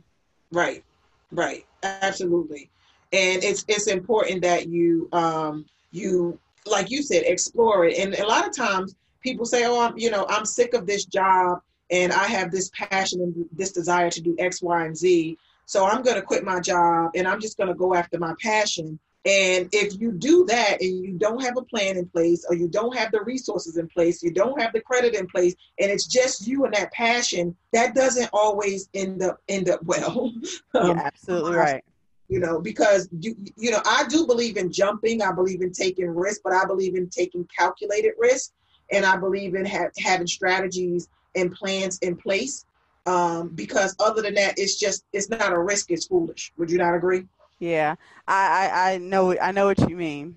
Right. 0.52 0.82
Right. 1.30 1.66
Absolutely. 1.82 2.70
And 3.12 3.44
it's 3.44 3.64
it's 3.68 3.86
important 3.86 4.42
that 4.42 4.68
you 4.68 5.08
um 5.12 5.66
you 5.90 6.38
like 6.66 6.90
you 6.90 7.02
said 7.02 7.24
explore 7.26 7.84
it. 7.84 7.98
And 7.98 8.14
a 8.14 8.26
lot 8.26 8.48
of 8.48 8.56
times 8.56 8.94
people 9.20 9.44
say, 9.44 9.64
"Oh, 9.66 9.80
I'm, 9.80 9.98
you 9.98 10.10
know, 10.10 10.24
I'm 10.28 10.46
sick 10.46 10.72
of 10.72 10.86
this 10.86 11.04
job 11.04 11.60
and 11.90 12.12
I 12.12 12.24
have 12.24 12.50
this 12.50 12.70
passion 12.70 13.20
and 13.20 13.46
this 13.52 13.72
desire 13.72 14.10
to 14.10 14.20
do 14.20 14.34
X, 14.38 14.62
Y, 14.62 14.84
and 14.84 14.96
Z. 14.96 15.38
So 15.66 15.86
I'm 15.86 16.02
going 16.02 16.16
to 16.16 16.22
quit 16.22 16.44
my 16.44 16.60
job 16.60 17.12
and 17.14 17.26
I'm 17.26 17.40
just 17.40 17.56
going 17.56 17.68
to 17.68 17.74
go 17.74 17.94
after 17.94 18.18
my 18.18 18.34
passion. 18.40 18.98
And 19.26 19.70
if 19.72 19.98
you 19.98 20.12
do 20.12 20.44
that 20.46 20.82
and 20.82 21.02
you 21.02 21.12
don't 21.12 21.42
have 21.42 21.56
a 21.56 21.62
plan 21.62 21.96
in 21.96 22.06
place 22.06 22.44
or 22.46 22.54
you 22.54 22.68
don't 22.68 22.94
have 22.94 23.10
the 23.10 23.22
resources 23.22 23.78
in 23.78 23.88
place, 23.88 24.22
you 24.22 24.30
don't 24.30 24.60
have 24.60 24.74
the 24.74 24.82
credit 24.82 25.14
in 25.14 25.26
place, 25.26 25.54
and 25.80 25.90
it's 25.90 26.06
just 26.06 26.46
you 26.46 26.66
and 26.66 26.74
that 26.74 26.92
passion, 26.92 27.56
that 27.72 27.94
doesn't 27.94 28.28
always 28.34 28.90
end 28.92 29.22
up 29.22 29.40
end 29.48 29.70
up 29.70 29.82
well. 29.82 30.30
um, 30.74 30.88
yeah, 30.98 31.02
absolutely 31.02 31.56
right. 31.56 31.82
you 32.28 32.38
know, 32.38 32.60
because 32.60 33.08
you, 33.18 33.34
you 33.56 33.70
know, 33.70 33.80
I 33.86 34.04
do 34.08 34.26
believe 34.26 34.58
in 34.58 34.70
jumping. 34.70 35.22
I 35.22 35.32
believe 35.32 35.62
in 35.62 35.72
taking 35.72 36.08
risks, 36.08 36.42
but 36.44 36.52
I 36.52 36.66
believe 36.66 36.94
in 36.94 37.08
taking 37.08 37.48
calculated 37.56 38.12
risks, 38.18 38.52
and 38.92 39.06
I 39.06 39.16
believe 39.16 39.54
in 39.54 39.64
ha- 39.64 39.88
having 39.96 40.26
strategies 40.26 41.08
and 41.34 41.52
plans 41.52 41.98
in 41.98 42.16
place. 42.16 42.64
Um, 43.06 43.48
because 43.48 43.94
other 44.00 44.22
than 44.22 44.34
that, 44.34 44.58
it's 44.58 44.78
just 44.78 45.04
it's 45.12 45.28
not 45.28 45.52
a 45.52 45.58
risk. 45.58 45.90
It's 45.90 46.06
foolish. 46.06 46.52
Would 46.56 46.70
you 46.70 46.78
not 46.78 46.94
agree? 46.94 47.26
Yeah, 47.58 47.96
I 48.26 48.70
I, 48.72 48.92
I 48.92 48.98
know 48.98 49.36
I 49.38 49.52
know 49.52 49.66
what 49.66 49.88
you 49.88 49.96
mean. 49.96 50.36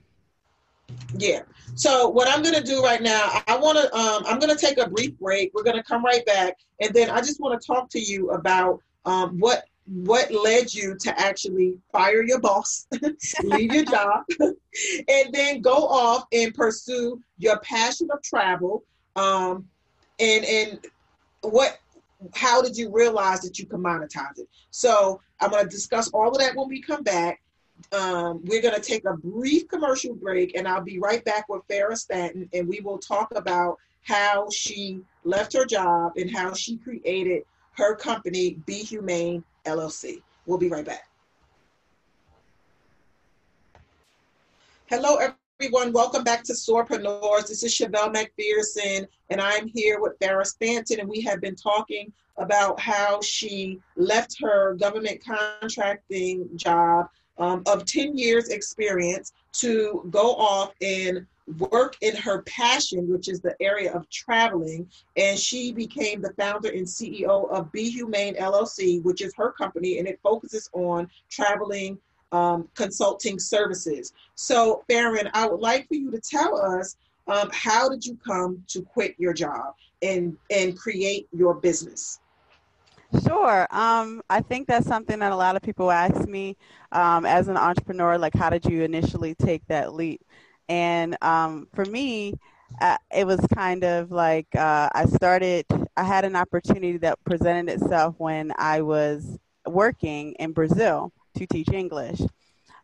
Yeah. 1.17 1.41
So 1.75 2.09
what 2.09 2.27
I'm 2.27 2.43
gonna 2.43 2.63
do 2.63 2.81
right 2.81 3.01
now, 3.01 3.41
I 3.47 3.57
want 3.57 3.77
to 3.77 3.95
um, 3.95 4.23
I'm 4.25 4.39
gonna 4.39 4.55
take 4.55 4.77
a 4.77 4.89
brief 4.89 5.17
break. 5.19 5.51
We're 5.53 5.63
gonna 5.63 5.83
come 5.83 6.03
right 6.03 6.25
back, 6.25 6.57
and 6.81 6.93
then 6.93 7.09
I 7.09 7.19
just 7.19 7.39
want 7.39 7.59
to 7.59 7.65
talk 7.65 7.89
to 7.91 7.99
you 7.99 8.31
about 8.31 8.81
um, 9.05 9.39
what 9.39 9.65
what 9.85 10.31
led 10.31 10.73
you 10.73 10.97
to 10.99 11.19
actually 11.19 11.77
fire 11.91 12.21
your 12.21 12.39
boss, 12.39 12.87
leave 13.43 13.73
your 13.73 13.85
job, 13.85 14.25
and 14.39 15.33
then 15.33 15.61
go 15.61 15.87
off 15.87 16.25
and 16.33 16.53
pursue 16.53 17.21
your 17.37 17.59
passion 17.59 18.09
of 18.11 18.21
travel. 18.21 18.83
Um, 19.15 19.65
and 20.19 20.45
and 20.45 20.85
what 21.41 21.79
how 22.35 22.61
did 22.61 22.75
you 22.75 22.91
realize 22.91 23.41
that 23.41 23.59
you 23.59 23.65
could 23.65 23.79
monetize 23.79 24.39
it? 24.39 24.47
So 24.71 25.21
I'm 25.39 25.51
going 25.51 25.63
to 25.63 25.69
discuss 25.69 26.09
all 26.09 26.29
of 26.29 26.37
that 26.39 26.55
when 26.55 26.67
we 26.67 26.81
come 26.81 27.03
back. 27.03 27.41
Um, 27.91 28.41
we're 28.45 28.61
going 28.61 28.73
to 28.73 28.81
take 28.81 29.05
a 29.05 29.13
brief 29.13 29.67
commercial 29.67 30.15
break, 30.15 30.57
and 30.57 30.67
I'll 30.67 30.81
be 30.81 30.97
right 30.97 31.23
back 31.23 31.47
with 31.47 31.61
Farrin 31.67 31.95
Stanton, 31.95 32.49
and 32.53 32.67
we 32.67 32.79
will 32.79 32.97
talk 32.97 33.31
about 33.35 33.77
how 34.03 34.49
she 34.49 35.01
left 35.23 35.53
her 35.53 35.65
job 35.65 36.13
and 36.15 36.31
how 36.31 36.53
she 36.53 36.77
created 36.77 37.43
her 37.73 37.95
company, 37.95 38.57
Be 38.65 38.83
HUEmane 38.83 39.43
LLC. 39.65 40.23
We'll 40.47 40.57
be 40.57 40.69
right 40.69 40.85
back. 40.85 41.07
Hello, 44.87 45.19
everyone. 45.59 45.91
Welcome 45.91 46.23
back 46.23 46.43
to 46.43 46.53
Soarpreneurs. 46.53 47.47
This 47.47 47.63
is 47.63 47.73
Chevelle 47.73 48.13
McPherson, 48.13 49.07
and 49.31 49.41
I'm 49.41 49.67
here 49.67 49.99
with 49.99 50.13
Farrin 50.19 50.45
Stanton, 50.45 50.99
and 50.99 51.09
we 51.09 51.21
have 51.21 51.41
been 51.41 51.55
talking 51.55 52.13
about 52.37 52.79
how 52.79 53.19
she 53.21 53.79
left 53.95 54.39
her 54.39 54.75
government 54.75 55.19
contracting 55.25 56.47
job 56.55 57.07
um, 57.39 57.63
of 57.65 57.85
10 57.85 58.15
years 58.15 58.49
experience 58.49 59.33
to 59.53 60.07
go 60.11 60.35
off 60.35 60.73
and 60.83 61.25
work 61.57 61.95
in 62.01 62.15
her 62.15 62.43
passion, 62.43 63.11
which 63.11 63.27
is 63.27 63.41
the 63.41 63.55
area 63.59 63.91
of 63.91 64.07
traveling. 64.11 64.87
And 65.15 65.39
she 65.39 65.71
became 65.71 66.21
the 66.21 66.33
founder 66.37 66.69
and 66.69 66.85
CEO 66.85 67.49
of 67.49 67.71
Be 67.71 67.91
HUEmane 67.99 68.37
LLC, 68.37 69.01
which 69.01 69.21
is 69.21 69.33
her 69.35 69.53
company, 69.53 69.97
and 69.97 70.07
it 70.07 70.19
focuses 70.21 70.69
on 70.73 71.09
traveling 71.31 71.97
um, 72.31 72.67
consulting 72.75 73.39
services. 73.39 74.13
So, 74.35 74.83
Farrin, 74.89 75.29
I 75.33 75.47
would 75.47 75.59
like 75.59 75.87
for 75.87 75.95
you 75.95 76.11
to 76.11 76.19
tell 76.19 76.59
us 76.59 76.95
um, 77.27 77.49
how 77.53 77.89
did 77.89 78.05
you 78.05 78.17
come 78.25 78.63
to 78.67 78.81
quit 78.81 79.15
your 79.17 79.33
job 79.33 79.73
and 80.01 80.37
and 80.49 80.77
create 80.77 81.27
your 81.31 81.55
business? 81.55 82.19
Sure. 83.25 83.67
Um, 83.71 84.21
I 84.29 84.41
think 84.41 84.67
that's 84.67 84.85
something 84.85 85.19
that 85.19 85.31
a 85.31 85.35
lot 85.35 85.55
of 85.55 85.61
people 85.61 85.91
ask 85.91 86.27
me 86.27 86.57
um, 86.91 87.25
as 87.25 87.47
an 87.47 87.55
entrepreneur, 87.55 88.17
like, 88.17 88.35
how 88.35 88.49
did 88.49 88.65
you 88.65 88.83
initially 88.83 89.33
take 89.35 89.65
that 89.67 89.93
leap? 89.93 90.21
And 90.67 91.17
um, 91.21 91.67
for 91.73 91.85
me, 91.85 92.33
uh, 92.81 92.97
it 93.15 93.25
was 93.25 93.39
kind 93.55 93.85
of 93.85 94.11
like 94.11 94.47
uh, 94.55 94.89
I 94.93 95.05
started, 95.05 95.65
I 95.95 96.03
had 96.03 96.25
an 96.25 96.35
opportunity 96.35 96.97
that 96.97 97.23
presented 97.23 97.71
itself 97.71 98.15
when 98.17 98.51
I 98.57 98.81
was 98.81 99.37
working 99.65 100.33
in 100.33 100.51
Brazil 100.51 101.13
to 101.37 101.47
teach 101.47 101.69
English. 101.69 102.21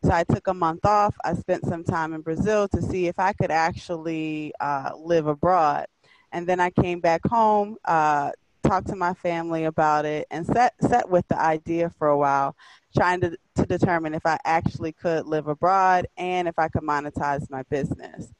So 0.04 0.10
I 0.10 0.24
took 0.24 0.48
a 0.48 0.54
month 0.54 0.84
off. 0.84 1.14
I 1.24 1.34
spent 1.34 1.64
some 1.66 1.82
time 1.82 2.12
in 2.12 2.20
Brazil 2.20 2.68
to 2.68 2.82
see 2.82 3.06
if 3.06 3.18
I 3.18 3.32
could 3.32 3.50
actually 3.50 4.52
uh, 4.60 4.90
live 4.98 5.26
abroad. 5.26 5.86
And 6.32 6.46
then 6.46 6.60
I 6.60 6.70
came 6.70 7.00
back 7.00 7.26
home, 7.26 7.76
uh, 7.84 8.32
talked 8.62 8.88
to 8.88 8.96
my 8.96 9.14
family 9.14 9.64
about 9.64 10.04
it, 10.04 10.26
and 10.30 10.46
set, 10.46 10.74
set 10.80 11.08
with 11.08 11.26
the 11.28 11.40
idea 11.40 11.90
for 11.98 12.08
a 12.08 12.18
while 12.18 12.54
trying 12.96 13.20
to, 13.20 13.36
to 13.56 13.66
determine 13.66 14.14
if 14.14 14.26
I 14.26 14.38
actually 14.44 14.92
could 14.92 15.26
live 15.26 15.48
abroad 15.48 16.06
and 16.16 16.48
if 16.48 16.58
I 16.58 16.68
could 16.68 16.82
monetize 16.82 17.50
my 17.50 17.62
business. 17.64 18.32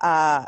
Uh, 0.00 0.44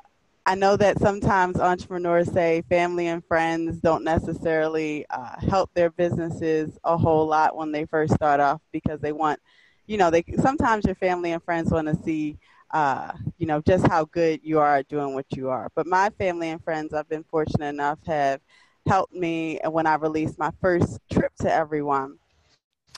I 0.47 0.55
know 0.55 0.77
that 0.77 1.01
sometimes 1.01 1.59
entrepreneurs 1.61 2.33
say 2.33 2.63
family 2.71 3.09
and 3.09 3.25
friends 3.27 3.81
don't 3.81 4.05
necessarily 4.05 5.05
uh, 5.11 5.41
help 5.41 5.71
their 5.75 5.91
businesses 5.91 6.79
a 6.85 6.97
whole 6.97 7.27
lot 7.27 7.57
when 7.57 7.73
they 7.73 7.85
first 7.87 8.15
start 8.15 8.41
off 8.41 8.63
because 8.73 9.01
they 9.01 9.13
want, 9.13 9.41
you 9.87 9.99
know, 9.99 10.11
they 10.11 10.25
sometimes 10.41 10.85
your 10.87 10.95
family 10.97 11.33
and 11.33 11.43
friends 11.43 11.73
want 11.73 11.89
to 11.89 11.97
see, 12.05 12.39
uh, 12.73 13.13
you 13.39 13.47
know, 13.47 13.61
just 13.63 13.87
how 13.89 14.05
good 14.07 14.41
you 14.45 14.61
are 14.61 14.77
at 14.79 14.89
doing 14.89 15.15
what 15.15 15.27
you 15.37 15.51
are. 15.51 15.69
But 15.75 15.87
my 15.87 16.11
family 16.11 16.51
and 16.51 16.63
friends, 16.63 16.95
I've 16.95 17.09
been 17.09 17.25
fortunate 17.25 17.69
enough, 17.69 17.99
have 18.07 18.41
helped 18.87 19.15
me 19.15 19.61
when 19.69 19.87
I 19.87 19.97
released 19.97 20.39
my 20.39 20.53
first 20.61 21.01
trip 21.13 21.33
to 21.41 21.53
everyone 21.53 22.19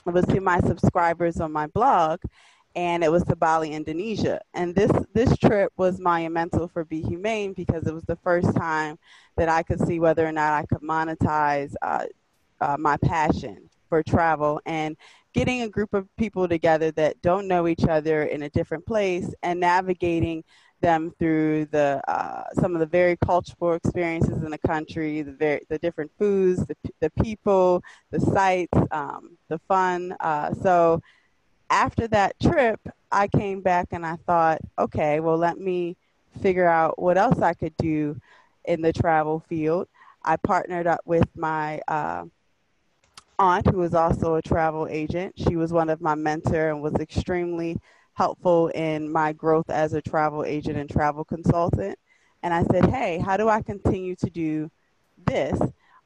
it 0.07 0.13
was 0.13 0.25
to 0.27 0.41
my 0.41 0.59
subscribers 0.61 1.39
on 1.39 1.51
my 1.51 1.67
blog 1.67 2.21
and 2.75 3.03
it 3.03 3.11
was 3.11 3.23
to 3.23 3.35
Bali, 3.35 3.71
Indonesia. 3.71 4.41
And 4.53 4.75
this 4.75 4.91
this 5.13 5.37
trip 5.37 5.71
was 5.77 5.99
monumental 5.99 6.67
for 6.67 6.85
Be 6.85 7.01
HUEmane 7.01 7.55
because 7.55 7.87
it 7.87 7.93
was 7.93 8.03
the 8.03 8.17
first 8.17 8.55
time 8.55 8.97
that 9.37 9.49
I 9.49 9.63
could 9.63 9.79
see 9.85 9.99
whether 9.99 10.25
or 10.25 10.31
not 10.31 10.53
I 10.53 10.65
could 10.65 10.81
monetize 10.81 11.73
uh, 11.81 12.05
uh, 12.61 12.77
my 12.79 12.97
passion 12.97 13.69
for 13.87 14.03
travel 14.03 14.61
and 14.65 14.95
getting 15.33 15.63
a 15.63 15.69
group 15.69 15.93
of 15.93 16.07
people 16.17 16.47
together 16.47 16.91
that 16.91 17.21
don't 17.21 17.47
know 17.47 17.67
each 17.67 17.85
other 17.85 18.23
in 18.23 18.43
a 18.43 18.49
different 18.49 18.85
place 18.85 19.33
and 19.43 19.59
navigating 19.59 20.43
them 20.81 21.11
through 21.19 21.65
the 21.65 22.01
uh, 22.07 22.43
some 22.53 22.73
of 22.73 22.79
the 22.79 22.85
very 22.85 23.17
cultural 23.17 23.73
experiences 23.73 24.43
in 24.43 24.49
the 24.49 24.57
country, 24.59 25.21
the 25.21 25.33
very 25.33 25.61
the 25.69 25.77
different 25.79 26.11
foods, 26.17 26.65
the 26.65 26.75
the 27.01 27.09
people, 27.21 27.83
the 28.11 28.19
sights, 28.19 28.77
um, 28.91 29.37
the 29.49 29.59
fun. 29.67 30.15
Uh, 30.19 30.53
so 30.53 31.01
after 31.69 32.07
that 32.09 32.39
trip, 32.39 32.79
I 33.11 33.27
came 33.27 33.61
back 33.61 33.89
and 33.91 34.05
I 34.05 34.17
thought, 34.27 34.59
okay, 34.77 35.19
well, 35.19 35.37
let 35.37 35.59
me 35.59 35.97
figure 36.41 36.67
out 36.67 37.01
what 37.01 37.17
else 37.17 37.41
I 37.41 37.53
could 37.53 37.75
do 37.77 38.19
in 38.65 38.81
the 38.81 38.93
travel 38.93 39.43
field. 39.47 39.87
I 40.23 40.37
partnered 40.37 40.87
up 40.87 41.01
with 41.05 41.27
my 41.35 41.79
uh, 41.87 42.25
aunt, 43.39 43.67
who 43.67 43.77
was 43.77 43.93
also 43.93 44.35
a 44.35 44.41
travel 44.41 44.87
agent. 44.89 45.33
She 45.37 45.55
was 45.55 45.71
one 45.71 45.89
of 45.89 46.01
my 46.01 46.15
mentor 46.15 46.69
and 46.69 46.81
was 46.81 46.95
extremely 46.95 47.77
helpful 48.13 48.67
in 48.69 49.11
my 49.11 49.31
growth 49.31 49.69
as 49.69 49.93
a 49.93 50.01
travel 50.01 50.43
agent 50.43 50.77
and 50.77 50.89
travel 50.89 51.23
consultant. 51.23 51.97
And 52.43 52.53
I 52.53 52.63
said, 52.63 52.85
hey, 52.85 53.17
how 53.17 53.37
do 53.37 53.49
I 53.49 53.61
continue 53.61 54.15
to 54.17 54.29
do 54.29 54.69
this 55.25 55.59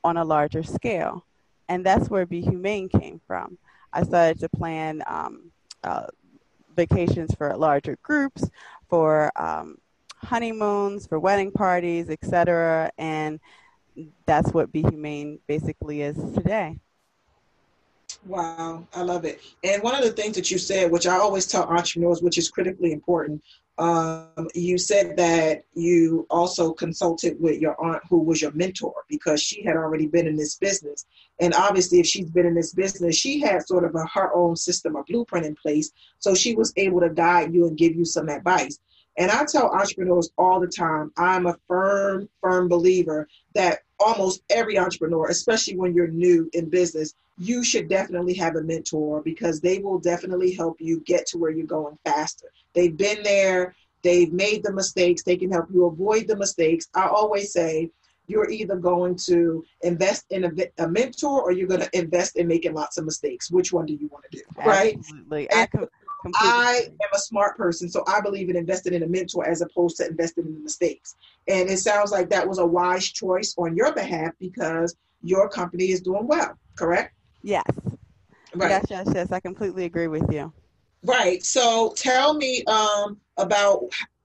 on 0.03 0.17
a 0.17 0.25
larger 0.25 0.63
scale? 0.63 1.25
And 1.69 1.85
that's 1.85 2.09
where 2.09 2.25
Be 2.25 2.43
HUEmane 2.43 2.91
came 2.91 3.19
from. 3.25 3.57
I 3.93 4.03
started 4.03 4.39
to 4.39 4.49
plan 4.49 5.03
um, 5.07 5.51
uh, 5.83 6.07
vacations 6.75 7.33
for 7.35 7.55
larger 7.55 7.97
groups, 8.01 8.49
for 8.89 9.31
um, 9.35 9.77
honeymoons, 10.17 11.05
for 11.07 11.19
wedding 11.19 11.51
parties, 11.51 12.09
etc. 12.09 12.91
And 12.97 13.39
that's 14.25 14.51
what 14.51 14.71
Be 14.71 14.83
HUEmane 14.83 15.39
basically 15.47 16.01
is 16.01 16.17
today. 16.33 16.79
Wow, 18.25 18.87
I 18.95 19.01
love 19.01 19.25
it. 19.25 19.41
And 19.63 19.83
one 19.83 19.95
of 19.95 20.03
the 20.03 20.11
things 20.11 20.35
that 20.35 20.49
you 20.49 20.57
said, 20.57 20.91
which 20.91 21.07
I 21.07 21.17
always 21.17 21.45
tell 21.45 21.63
entrepreneurs, 21.63 22.21
which 22.21 22.37
is 22.37 22.49
critically 22.49 22.93
important, 22.93 23.43
um, 23.79 24.47
you 24.53 24.77
said 24.77 25.17
that 25.17 25.63
you 25.73 26.27
also 26.29 26.73
consulted 26.73 27.39
with 27.39 27.59
your 27.59 27.79
aunt 27.83 28.03
who 28.07 28.19
was 28.19 28.41
your 28.41 28.51
mentor 28.51 28.93
because 29.09 29.41
she 29.41 29.63
had 29.63 29.75
already 29.75 30.05
been 30.05 30.27
in 30.27 30.35
this 30.35 30.55
business. 30.55 31.05
And 31.39 31.53
obviously, 31.55 31.99
if 31.99 32.05
she's 32.05 32.29
been 32.29 32.45
in 32.45 32.53
this 32.53 32.73
business, 32.73 33.15
she 33.15 33.39
had 33.39 33.65
sort 33.65 33.83
of 33.83 33.95
a, 33.95 34.05
her 34.13 34.33
own 34.35 34.55
system, 34.55 34.95
a 34.95 35.03
blueprint 35.03 35.45
in 35.45 35.55
place. 35.55 35.91
So 36.19 36.35
she 36.35 36.55
was 36.55 36.71
able 36.77 36.99
to 36.99 37.09
guide 37.09 37.53
you 37.53 37.67
and 37.67 37.77
give 37.77 37.95
you 37.95 38.05
some 38.05 38.29
advice. 38.29 38.77
And 39.17 39.31
I 39.31 39.45
tell 39.45 39.69
entrepreneurs 39.69 40.31
all 40.37 40.59
the 40.59 40.67
time, 40.67 41.11
I'm 41.17 41.45
a 41.47 41.57
firm, 41.67 42.29
firm 42.41 42.67
believer 42.67 43.27
that 43.55 43.79
almost 43.99 44.43
every 44.49 44.77
entrepreneur, 44.77 45.29
especially 45.29 45.77
when 45.77 45.93
you're 45.93 46.07
new 46.07 46.49
in 46.53 46.69
business, 46.69 47.13
you 47.37 47.63
should 47.63 47.89
definitely 47.89 48.33
have 48.35 48.55
a 48.55 48.61
mentor 48.61 49.21
because 49.21 49.59
they 49.59 49.79
will 49.79 49.99
definitely 49.99 50.53
help 50.53 50.77
you 50.79 50.99
get 51.01 51.25
to 51.27 51.37
where 51.37 51.51
you're 51.51 51.65
going 51.65 51.97
faster. 52.05 52.51
They've 52.73 52.95
been 52.95 53.23
there, 53.23 53.75
they've 54.03 54.31
made 54.31 54.63
the 54.63 54.73
mistakes, 54.73 55.23
they 55.23 55.37
can 55.37 55.51
help 55.51 55.67
you 55.73 55.85
avoid 55.85 56.27
the 56.27 56.35
mistakes. 56.35 56.87
I 56.93 57.07
always 57.07 57.51
say, 57.51 57.89
you're 58.27 58.49
either 58.49 58.77
going 58.77 59.15
to 59.15 59.65
invest 59.81 60.25
in 60.29 60.45
a, 60.45 60.51
a 60.77 60.87
mentor 60.87 61.41
or 61.41 61.51
you're 61.51 61.67
going 61.67 61.81
to 61.81 61.97
invest 61.97 62.37
in 62.37 62.47
making 62.47 62.73
lots 62.73 62.97
of 62.97 63.05
mistakes. 63.05 63.51
Which 63.51 63.73
one 63.73 63.85
do 63.85 63.93
you 63.93 64.07
want 64.07 64.23
to 64.31 64.37
do? 64.37 64.43
Right? 64.65 64.95
Absolutely. 64.97 65.51
I, 65.51 65.65
com- 65.65 65.89
I 66.35 66.83
am 66.87 67.09
a 67.13 67.19
smart 67.19 67.57
person, 67.57 67.89
so 67.89 68.03
I 68.07 68.21
believe 68.21 68.49
in 68.49 68.55
investing 68.55 68.93
in 68.93 69.03
a 69.03 69.07
mentor 69.07 69.45
as 69.45 69.61
opposed 69.61 69.97
to 69.97 70.07
investing 70.07 70.45
in 70.45 70.53
the 70.53 70.59
mistakes. 70.61 71.15
And 71.49 71.69
it 71.69 71.79
sounds 71.79 72.11
like 72.11 72.29
that 72.29 72.47
was 72.47 72.59
a 72.59 72.65
wise 72.65 73.05
choice 73.05 73.53
on 73.57 73.75
your 73.75 73.93
behalf 73.93 74.31
because 74.39 74.95
your 75.21 75.49
company 75.49 75.91
is 75.91 76.01
doing 76.01 76.25
well, 76.25 76.57
correct? 76.75 77.13
Yes. 77.43 77.63
Right. 78.55 78.69
Yes, 78.69 78.85
yes, 78.89 79.07
yes. 79.13 79.31
I 79.31 79.39
completely 79.39 79.85
agree 79.85 80.07
with 80.07 80.31
you. 80.31 80.51
Right. 81.03 81.43
So 81.43 81.93
tell 81.97 82.33
me 82.33 82.63
um, 82.65 83.19
about 83.37 83.83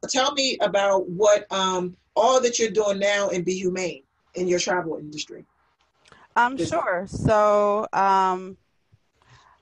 tell 0.09 0.33
me 0.33 0.57
about 0.61 1.09
what 1.09 1.51
um, 1.53 1.97
all 2.15 2.41
that 2.41 2.59
you're 2.59 2.71
doing 2.71 2.99
now 2.99 3.29
in 3.29 3.43
Be 3.43 3.63
HUEmane 3.63 4.05
in 4.35 4.47
your 4.49 4.61
travel 4.61 4.99
industry. 4.99 5.45
I'm 6.37 6.53
um, 6.53 6.59
sure. 6.59 7.07
So, 7.09 7.87
um, 7.93 8.57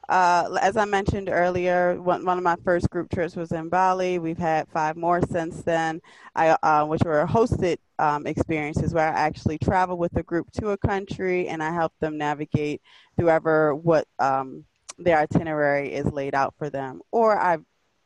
uh, 0.09 0.59
as 0.61 0.77
I 0.77 0.85
mentioned 0.85 1.29
earlier, 1.29 2.01
one, 2.01 2.25
one 2.25 2.39
of 2.39 2.45
my 2.45 2.57
first 2.65 2.89
group 2.91 3.11
trips 3.11 3.35
was 3.35 3.53
in 3.53 3.69
Bali. 3.69 4.19
We've 4.19 4.39
had 4.39 4.69
five 4.69 4.97
more 4.97 5.21
since 5.21 5.63
then, 5.63 6.01
I, 6.35 6.57
uh, 6.63 6.85
which 6.85 7.03
were 7.05 7.27
hosted 7.27 7.79
um, 7.99 8.27
experiences 8.27 8.95
where 8.95 9.09
I 9.09 9.19
actually 9.19 9.59
travel 9.59 9.99
with 9.99 10.17
a 10.17 10.23
group 10.23 10.51
to 10.53 10.71
a 10.71 10.79
country 10.79 11.49
and 11.49 11.63
I 11.63 11.73
help 11.73 11.93
them 12.01 12.19
navigate 12.19 12.83
through 13.17 13.31
ever 13.31 13.75
what 13.75 14.07
um, 14.19 14.65
their 14.99 15.19
itinerary 15.19 15.93
is 15.93 16.07
laid 16.13 16.35
out 16.35 16.55
for 16.57 16.71
them. 16.71 17.01
Or 17.11 17.39
I 17.39 17.59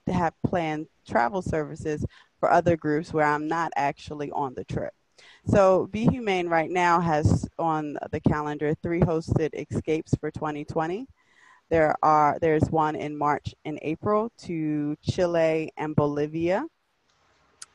have 0.09 0.33
planned 0.47 0.87
travel 1.07 1.42
services 1.42 2.04
for 2.38 2.50
other 2.50 2.76
groups 2.76 3.12
where 3.12 3.26
I'm 3.26 3.47
not 3.47 3.73
actually 3.76 4.30
on 4.30 4.54
the 4.54 4.64
trip. 4.64 4.92
So 5.47 5.87
Be 5.87 6.07
HUEmane 6.07 6.49
right 6.49 6.71
now 6.71 7.00
has 7.00 7.49
on 7.59 7.97
the 8.11 8.21
calendar 8.21 8.75
three 8.83 9.00
hosted 9.00 9.50
escapes 9.54 10.14
for 10.21 10.30
2020. 10.30 11.07
There 11.71 11.95
are 12.03 12.37
there's 12.41 12.69
one 12.71 12.97
in 12.97 13.17
March 13.17 13.55
and 13.65 13.79
April 13.83 14.31
to 14.39 14.97
Chile 15.03 15.73
and 15.77 15.95
Bolivia. 15.95 16.67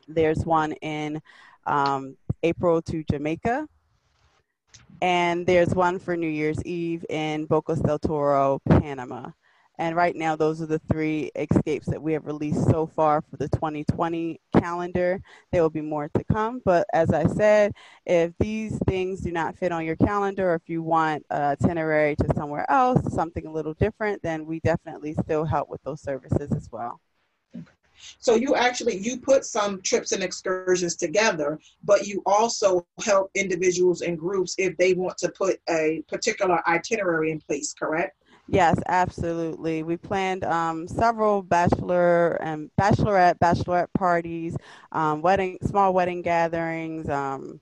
There's 0.06 0.44
one 0.44 0.72
in 0.72 1.20
um, 1.66 2.16
April 2.42 2.82
to 2.82 3.02
Jamaica. 3.10 3.66
And 5.00 5.46
there's 5.46 5.74
one 5.74 5.98
for 5.98 6.16
New 6.16 6.28
Year's 6.28 6.62
Eve 6.64 7.04
in 7.08 7.46
Bocas 7.46 7.82
del 7.82 7.98
Toro, 7.98 8.60
Panama. 8.68 9.30
And 9.78 9.94
right 9.94 10.16
now, 10.16 10.36
those 10.36 10.62
are 10.62 10.66
the 10.66 10.80
three 10.90 11.30
escapes 11.34 11.86
that 11.86 12.00
we 12.00 12.12
have 12.14 12.24
released 12.24 12.64
so 12.70 12.86
far 12.86 13.22
for 13.22 13.36
the 13.36 13.48
2020 13.50 14.40
calendar. 14.58 15.20
There 15.52 15.62
will 15.62 15.70
be 15.70 15.82
more 15.82 16.08
to 16.16 16.24
come. 16.24 16.62
But 16.64 16.86
as 16.92 17.10
I 17.10 17.26
said, 17.26 17.72
if 18.06 18.32
these 18.38 18.78
things 18.86 19.20
do 19.20 19.32
not 19.32 19.56
fit 19.56 19.72
on 19.72 19.84
your 19.84 19.96
calendar, 19.96 20.52
or 20.52 20.54
if 20.54 20.68
you 20.68 20.82
want 20.82 21.24
a 21.30 21.56
itinerary 21.60 22.16
to 22.16 22.34
somewhere 22.34 22.70
else, 22.70 23.12
something 23.12 23.46
a 23.46 23.52
little 23.52 23.74
different, 23.74 24.22
then 24.22 24.46
we 24.46 24.60
definitely 24.60 25.14
still 25.14 25.44
help 25.44 25.68
with 25.68 25.82
those 25.82 26.00
services 26.00 26.52
as 26.52 26.68
well. 26.72 27.00
So 28.18 28.34
you 28.34 28.54
actually 28.54 28.98
you 28.98 29.18
put 29.18 29.44
some 29.44 29.80
trips 29.82 30.12
and 30.12 30.22
excursions 30.22 30.96
together, 30.96 31.58
but 31.84 32.06
you 32.06 32.22
also 32.26 32.86
help 33.04 33.30
individuals 33.34 34.02
and 34.02 34.18
groups 34.18 34.54
if 34.58 34.76
they 34.76 34.94
want 34.94 35.16
to 35.18 35.30
put 35.30 35.60
a 35.68 36.02
particular 36.08 36.60
itinerary 36.68 37.30
in 37.30 37.40
place, 37.40 37.72
correct? 37.72 38.16
Yes, 38.48 38.78
absolutely. 38.86 39.82
We 39.82 39.96
planned 39.96 40.44
um, 40.44 40.86
several 40.86 41.42
bachelor 41.42 42.40
and 42.40 42.70
bachelorette, 42.80 43.38
bachelorette 43.38 43.92
parties, 43.92 44.56
um, 44.92 45.20
wedding, 45.20 45.58
small 45.62 45.92
wedding 45.92 46.22
gatherings, 46.22 47.08
um, 47.08 47.60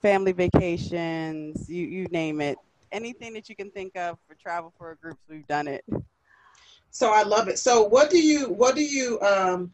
family 0.00 0.32
vacations, 0.32 1.68
you, 1.68 1.84
you 1.84 2.04
name 2.06 2.40
it. 2.40 2.58
Anything 2.92 3.32
that 3.34 3.48
you 3.48 3.56
can 3.56 3.70
think 3.70 3.96
of 3.96 4.18
for 4.28 4.34
travel 4.34 4.72
for 4.78 4.96
groups, 5.02 5.20
we've 5.28 5.46
done 5.46 5.66
it. 5.66 5.84
So 6.90 7.12
I 7.12 7.22
love 7.22 7.48
it. 7.48 7.58
So 7.58 7.82
what 7.84 8.10
do 8.10 8.20
you, 8.20 8.50
what 8.50 8.74
do 8.74 8.82
you, 8.82 9.20
um, 9.20 9.72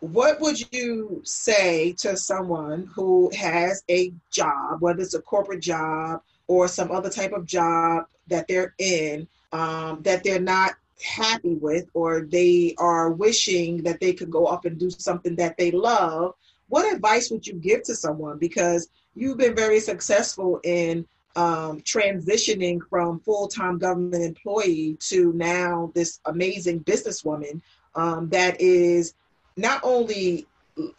what 0.00 0.40
would 0.40 0.72
you 0.72 1.20
say 1.24 1.92
to 1.98 2.16
someone 2.16 2.90
who 2.94 3.30
has 3.36 3.84
a 3.90 4.12
job, 4.30 4.80
whether 4.80 5.00
it's 5.00 5.14
a 5.14 5.22
corporate 5.22 5.62
job 5.62 6.22
or 6.46 6.66
some 6.66 6.90
other 6.90 7.08
type 7.08 7.32
of 7.32 7.46
job 7.46 8.06
that 8.26 8.48
they're 8.48 8.74
in, 8.78 9.28
um, 9.52 10.02
that 10.02 10.24
they're 10.24 10.40
not 10.40 10.72
happy 11.02 11.54
with 11.54 11.88
or 11.94 12.22
they 12.22 12.74
are 12.78 13.10
wishing 13.10 13.82
that 13.82 14.00
they 14.00 14.12
could 14.12 14.30
go 14.30 14.46
up 14.46 14.64
and 14.64 14.78
do 14.78 14.90
something 14.90 15.36
that 15.36 15.56
they 15.56 15.70
love, 15.70 16.34
what 16.68 16.92
advice 16.92 17.30
would 17.30 17.46
you 17.46 17.54
give 17.54 17.82
to 17.82 17.94
someone? 17.94 18.38
Because 18.38 18.88
you've 19.14 19.38
been 19.38 19.54
very 19.54 19.80
successful 19.80 20.60
in 20.64 21.06
um, 21.36 21.80
transitioning 21.80 22.80
from 22.88 23.20
full-time 23.20 23.78
government 23.78 24.22
employee 24.22 24.96
to 25.00 25.32
now 25.32 25.90
this 25.94 26.20
amazing 26.26 26.80
businesswoman 26.80 27.60
um, 27.94 28.28
that 28.30 28.60
is 28.60 29.14
not 29.56 29.80
only 29.82 30.46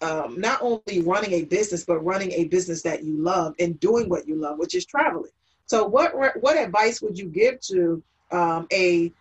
um, 0.01 0.39
not 0.39 0.61
only 0.61 1.01
running 1.01 1.33
a 1.33 1.45
business 1.45 1.83
but 1.83 1.99
running 1.99 2.31
a 2.33 2.45
business 2.45 2.83
that 2.83 3.03
you 3.03 3.17
love 3.17 3.55
and 3.59 3.79
doing 3.79 4.07
what 4.07 4.27
you 4.27 4.35
love, 4.35 4.59
which 4.59 4.75
is 4.75 4.85
traveling. 4.85 5.31
So, 5.65 5.85
what 5.85 6.13
what 6.41 6.57
advice 6.57 7.01
would 7.01 7.17
you 7.17 7.25
give 7.25 7.59
to 7.61 8.03
um, 8.33 8.67
a, 8.71 9.11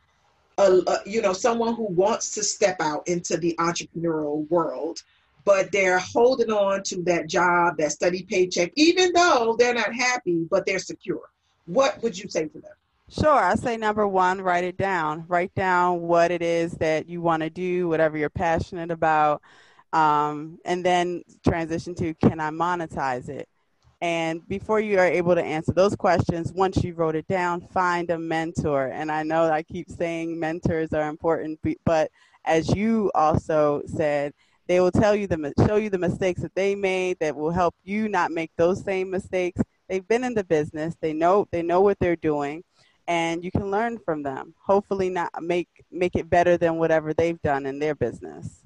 a, 0.58 0.62
a, 0.62 0.98
you 1.06 1.22
know 1.22 1.32
someone 1.32 1.74
who 1.74 1.86
wants 1.86 2.34
to 2.34 2.42
step 2.42 2.80
out 2.80 3.06
into 3.06 3.36
the 3.36 3.54
entrepreneurial 3.58 4.48
world 4.50 5.02
but 5.44 5.72
they're 5.72 5.98
holding 5.98 6.50
on 6.50 6.82
to 6.84 7.02
that 7.02 7.28
job 7.28 7.76
that 7.78 7.92
steady 7.92 8.22
paycheck 8.22 8.72
even 8.76 9.12
though 9.12 9.56
they're 9.58 9.74
not 9.74 9.94
happy 9.94 10.46
but 10.50 10.66
they're 10.66 10.78
secure 10.78 11.30
what 11.66 12.02
would 12.02 12.18
you 12.18 12.28
say 12.28 12.46
to 12.46 12.60
them 12.60 12.72
Sure. 13.10 13.30
I 13.30 13.56
say 13.56 13.76
number 13.76 14.08
one, 14.08 14.40
write 14.40 14.64
it 14.64 14.78
down. 14.78 15.26
Write 15.28 15.54
down 15.54 16.00
what 16.00 16.30
it 16.30 16.40
is 16.40 16.72
that 16.74 17.10
you 17.10 17.20
want 17.20 17.42
to 17.42 17.50
do, 17.50 17.86
whatever 17.86 18.16
you're 18.16 18.30
passionate 18.30 18.90
about, 18.90 19.42
um, 19.92 20.58
and 20.64 20.82
then 20.82 21.22
transition 21.46 21.94
to 21.96 22.14
can 22.14 22.40
I 22.40 22.48
monetize 22.48 23.28
it? 23.28 23.50
And 24.02 24.46
before 24.48 24.80
you 24.80 24.98
are 24.98 25.06
able 25.06 25.36
to 25.36 25.42
answer 25.42 25.72
those 25.72 25.94
questions, 25.94 26.52
once 26.52 26.82
you 26.82 26.92
wrote 26.92 27.14
it 27.14 27.28
down, 27.28 27.60
find 27.60 28.10
a 28.10 28.18
mentor. 28.18 28.88
And 28.88 29.12
I 29.12 29.22
know 29.22 29.44
I 29.44 29.62
keep 29.62 29.88
saying 29.88 30.38
mentors 30.38 30.92
are 30.92 31.08
important, 31.08 31.60
but 31.84 32.10
as 32.44 32.68
you 32.74 33.12
also 33.14 33.82
said, 33.86 34.34
they 34.66 34.80
will 34.80 34.90
tell 34.90 35.14
you 35.14 35.28
the 35.28 35.54
show 35.66 35.76
you 35.76 35.88
the 35.88 35.98
mistakes 35.98 36.42
that 36.42 36.54
they 36.56 36.74
made 36.74 37.16
that 37.20 37.36
will 37.36 37.52
help 37.52 37.76
you 37.84 38.08
not 38.08 38.32
make 38.32 38.50
those 38.56 38.82
same 38.82 39.08
mistakes. 39.08 39.62
They've 39.88 40.06
been 40.06 40.24
in 40.24 40.34
the 40.34 40.44
business. 40.44 40.96
They 41.00 41.12
know 41.12 41.46
they 41.52 41.62
know 41.62 41.80
what 41.80 41.98
they're 42.00 42.16
doing 42.16 42.64
and 43.06 43.44
you 43.44 43.50
can 43.50 43.70
learn 43.70 43.98
from 43.98 44.22
them. 44.22 44.54
Hopefully 44.58 45.10
not 45.10 45.30
make 45.40 45.68
make 45.90 46.16
it 46.16 46.30
better 46.30 46.56
than 46.56 46.76
whatever 46.76 47.12
they've 47.12 47.40
done 47.42 47.66
in 47.66 47.78
their 47.78 47.94
business. 47.94 48.61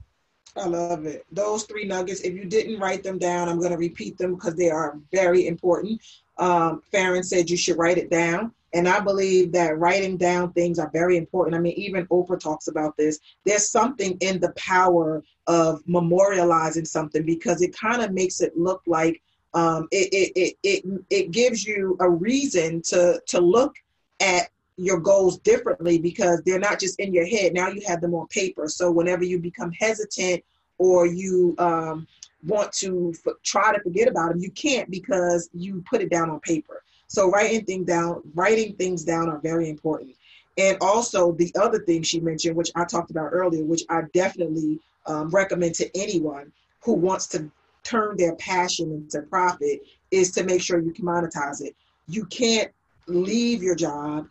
I 0.56 0.66
love 0.66 1.04
it. 1.06 1.26
Those 1.30 1.64
three 1.64 1.84
nuggets, 1.84 2.22
if 2.22 2.34
you 2.34 2.44
didn't 2.44 2.78
write 2.78 3.02
them 3.02 3.18
down, 3.18 3.48
I'm 3.48 3.58
going 3.58 3.72
to 3.72 3.78
repeat 3.78 4.16
them 4.16 4.34
because 4.34 4.56
they 4.56 4.70
are 4.70 4.98
very 5.12 5.46
important. 5.46 6.00
Um, 6.38 6.82
Farrin 6.92 7.24
said 7.24 7.50
you 7.50 7.56
should 7.56 7.78
write 7.78 7.98
it 7.98 8.10
down. 8.10 8.52
And 8.74 8.88
I 8.88 9.00
believe 9.00 9.52
that 9.52 9.78
writing 9.78 10.16
down 10.16 10.52
things 10.52 10.78
are 10.78 10.90
very 10.92 11.16
important. 11.16 11.56
I 11.56 11.60
mean, 11.60 11.74
even 11.76 12.06
Oprah 12.08 12.38
talks 12.38 12.68
about 12.68 12.96
this. 12.96 13.18
There's 13.44 13.70
something 13.70 14.18
in 14.20 14.40
the 14.40 14.52
power 14.56 15.22
of 15.46 15.82
memorializing 15.84 16.86
something 16.86 17.24
because 17.24 17.62
it 17.62 17.76
kind 17.76 18.02
of 18.02 18.12
makes 18.12 18.40
it 18.40 18.56
look 18.56 18.82
like 18.86 19.22
um, 19.54 19.88
it, 19.90 20.12
it, 20.12 20.32
it, 20.36 20.56
it, 20.62 21.04
it 21.08 21.30
gives 21.30 21.64
you 21.64 21.96
a 22.00 22.10
reason 22.10 22.82
to, 22.88 23.20
to 23.28 23.40
look 23.40 23.74
at 24.20 24.50
your 24.76 24.98
goals 24.98 25.38
differently 25.38 25.98
because 25.98 26.42
they're 26.42 26.58
not 26.58 26.78
just 26.78 27.00
in 27.00 27.12
your 27.14 27.26
head. 27.26 27.54
Now 27.54 27.68
you 27.68 27.82
have 27.86 28.00
them 28.00 28.14
on 28.14 28.26
paper. 28.28 28.68
So 28.68 28.90
whenever 28.90 29.24
you 29.24 29.38
become 29.38 29.72
hesitant 29.72 30.44
or 30.78 31.06
you 31.06 31.54
um, 31.58 32.06
want 32.46 32.72
to 32.74 33.14
f- 33.26 33.34
try 33.42 33.72
to 33.72 33.82
forget 33.82 34.08
about 34.08 34.30
them, 34.30 34.40
you 34.40 34.50
can't 34.50 34.90
because 34.90 35.48
you 35.54 35.82
put 35.88 36.02
it 36.02 36.10
down 36.10 36.30
on 36.30 36.40
paper. 36.40 36.82
So 37.08 37.30
writing 37.30 37.64
things 37.64 37.86
down, 37.86 38.22
writing 38.34 38.74
things 38.76 39.04
down 39.04 39.28
are 39.28 39.38
very 39.38 39.70
important. 39.70 40.14
And 40.58 40.76
also 40.80 41.32
the 41.32 41.52
other 41.58 41.80
thing 41.80 42.02
she 42.02 42.20
mentioned, 42.20 42.56
which 42.56 42.70
I 42.74 42.84
talked 42.84 43.10
about 43.10 43.30
earlier, 43.32 43.64
which 43.64 43.82
I 43.88 44.02
definitely 44.12 44.80
um, 45.06 45.30
recommend 45.30 45.74
to 45.76 45.96
anyone 45.96 46.52
who 46.82 46.94
wants 46.94 47.26
to 47.28 47.50
turn 47.82 48.16
their 48.16 48.34
passion 48.36 48.90
into 48.90 49.26
profit, 49.28 49.80
is 50.10 50.32
to 50.32 50.44
make 50.44 50.62
sure 50.62 50.80
you 50.80 50.92
can 50.92 51.04
monetize 51.04 51.62
it. 51.62 51.74
You 52.08 52.24
can't 52.26 52.70
leave 53.06 53.62
your 53.62 53.74
job 53.74 54.26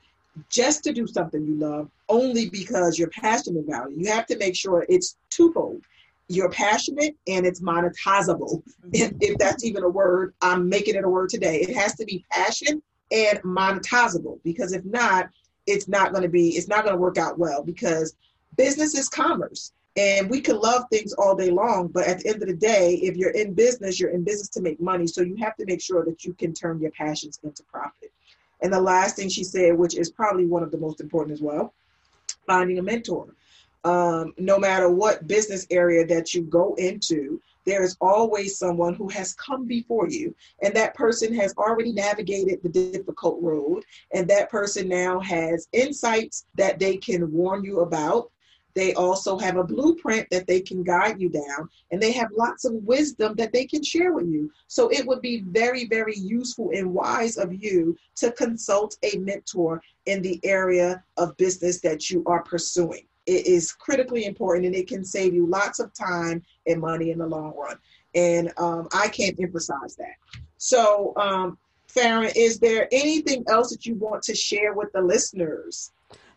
just 0.50 0.84
to 0.84 0.94
do 0.94 1.08
something 1.08 1.46
you 1.46 1.56
love 1.56 1.90
only 2.10 2.50
because 2.50 3.00
you're 3.00 3.10
passionate 3.10 3.66
about 3.68 3.92
it. 3.92 3.98
You 3.98 4.12
have 4.12 4.26
to 4.28 4.38
make 4.38 4.56
sure 4.56 4.86
it's 4.90 5.18
twofold. 5.30 5.82
You're 6.28 6.50
passionate 6.50 7.16
and 7.28 7.46
it's 7.46 7.62
monetizable. 7.62 8.64
Mm-hmm. 8.86 9.16
If, 9.22 9.32
if 9.32 9.38
that's 9.40 9.64
even 9.64 9.84
a 9.84 9.90
word, 9.90 10.36
I'm 10.44 10.70
making 10.70 10.94
it 10.94 11.04
a 11.04 11.10
word 11.10 11.30
today. 11.30 11.60
It 11.60 11.76
has 11.76 11.96
to 11.96 12.06
be 12.06 12.24
passion 12.30 12.84
and 13.12 13.42
monetizable 13.42 14.40
because 14.44 14.74
if 14.74 14.86
not, 14.86 15.30
it's 15.66 15.88
not 15.88 16.12
going 16.12 16.22
to 16.22 16.30
be, 16.30 16.50
it's 16.50 16.68
not 16.68 16.84
going 16.84 16.96
to 16.96 17.02
work 17.02 17.18
out 17.18 17.40
well 17.40 17.64
because 17.64 18.16
business 18.58 18.96
is 18.96 19.10
commerce. 19.10 19.74
And 19.98 20.30
we 20.30 20.42
can 20.42 20.60
love 20.60 20.84
things 20.92 21.14
all 21.14 21.36
day 21.36 21.50
long, 21.50 21.88
but 21.88 22.06
at 22.06 22.20
the 22.20 22.30
end 22.30 22.44
of 22.44 22.50
the 22.50 22.56
day, 22.56 22.96
if 22.96 23.16
you're 23.16 23.32
in 23.32 23.54
business, 23.54 24.00
you're 24.00 24.12
in 24.12 24.24
business 24.24 24.50
to 24.50 24.62
make 24.62 24.80
money. 24.80 25.08
So 25.08 25.22
you 25.22 25.38
have 25.38 25.56
to 25.56 25.66
make 25.66 25.82
sure 25.82 26.04
that 26.06 26.26
you 26.26 26.34
can 26.34 26.54
turn 26.54 26.80
your 26.80 26.92
passions 26.92 27.40
into 27.44 27.64
profit. 27.64 28.12
And 28.62 28.72
the 28.72 28.82
last 28.82 29.16
thing 29.16 29.30
she 29.30 29.44
said, 29.44 29.78
which 29.78 29.96
is 29.96 30.12
probably 30.12 30.46
one 30.46 30.64
of 30.64 30.72
the 30.72 30.78
most 30.78 31.02
important 31.02 31.34
as 31.34 31.42
well, 31.42 31.74
finding 32.48 32.80
a 32.80 32.84
mentor. 32.84 33.28
Um, 33.84 34.34
no 34.38 34.58
matter 34.58 34.90
what 34.90 35.28
business 35.28 35.68
area 35.70 36.06
that 36.08 36.34
you 36.34 36.42
go 36.42 36.74
into, 36.76 37.40
there 37.66 37.84
is 37.84 37.98
always 38.00 38.58
someone 38.58 38.94
who 38.94 39.08
has 39.10 39.34
come 39.34 39.66
before 39.66 40.08
you, 40.08 40.34
and 40.62 40.74
that 40.76 40.96
person 40.96 41.34
has 41.36 41.54
already 41.58 41.92
navigated 41.92 42.62
the 42.64 42.70
difficult 42.70 43.42
road, 43.42 43.84
and 44.14 44.28
that 44.28 44.50
person 44.50 44.88
now 44.88 45.20
has 45.20 45.68
insights 45.74 46.46
that 46.56 46.80
they 46.80 46.98
can 46.98 47.32
warn 47.32 47.64
you 47.64 47.82
about. 47.82 48.32
They 48.76 48.94
also 48.94 49.38
have 49.38 49.58
a 49.58 49.64
blueprint 49.64 50.28
that 50.32 50.48
they 50.48 50.60
can 50.60 50.84
guide 50.84 51.20
you 51.20 51.30
down, 51.30 51.70
and 51.92 52.02
they 52.02 52.12
have 52.12 52.30
lots 52.38 52.66
of 52.66 52.74
wisdom 52.74 53.36
that 53.36 53.54
they 53.54 53.66
can 53.66 53.84
share 53.84 54.14
with 54.14 54.28
you. 54.28 54.52
So 54.68 54.90
it 54.90 55.08
would 55.08 55.22
be 55.22 55.42
very, 55.48 55.86
very 55.88 56.16
useful 56.16 56.72
and 56.74 56.94
wise 56.94 57.38
of 57.38 57.54
you 57.54 57.98
to 58.18 58.32
consult 58.32 58.98
a 59.04 59.18
mentor 59.18 59.82
in 60.06 60.22
the 60.22 60.40
area 60.44 61.04
of 61.18 61.38
business 61.38 61.80
that 61.82 62.10
you 62.10 62.24
are 62.28 62.44
pursuing 62.44 63.08
it 63.26 63.48
is 63.48 63.72
critically 63.72 64.26
important 64.26 64.66
and 64.66 64.76
it 64.76 64.88
can 64.88 65.04
save 65.04 65.34
you 65.34 65.48
lots 65.48 65.80
of 65.80 65.94
time 65.94 66.44
and 66.68 66.80
money 66.80 67.12
in 67.12 67.20
the 67.20 67.28
long 67.28 67.54
run. 67.58 67.78
And 68.14 68.52
um, 68.58 68.88
I 68.94 69.08
can't 69.08 69.40
emphasize 69.40 69.96
that. 69.98 70.16
So, 70.58 71.14
um, 71.18 71.58
Farrin, 71.88 72.32
is 72.36 72.60
there 72.60 72.88
anything 72.92 73.44
else 73.50 73.72
that 73.72 73.86
you 73.86 73.96
want 73.96 74.22
to 74.24 74.36
share 74.36 74.74
with 74.74 74.92
the 74.94 75.02
listeners? 75.02 75.92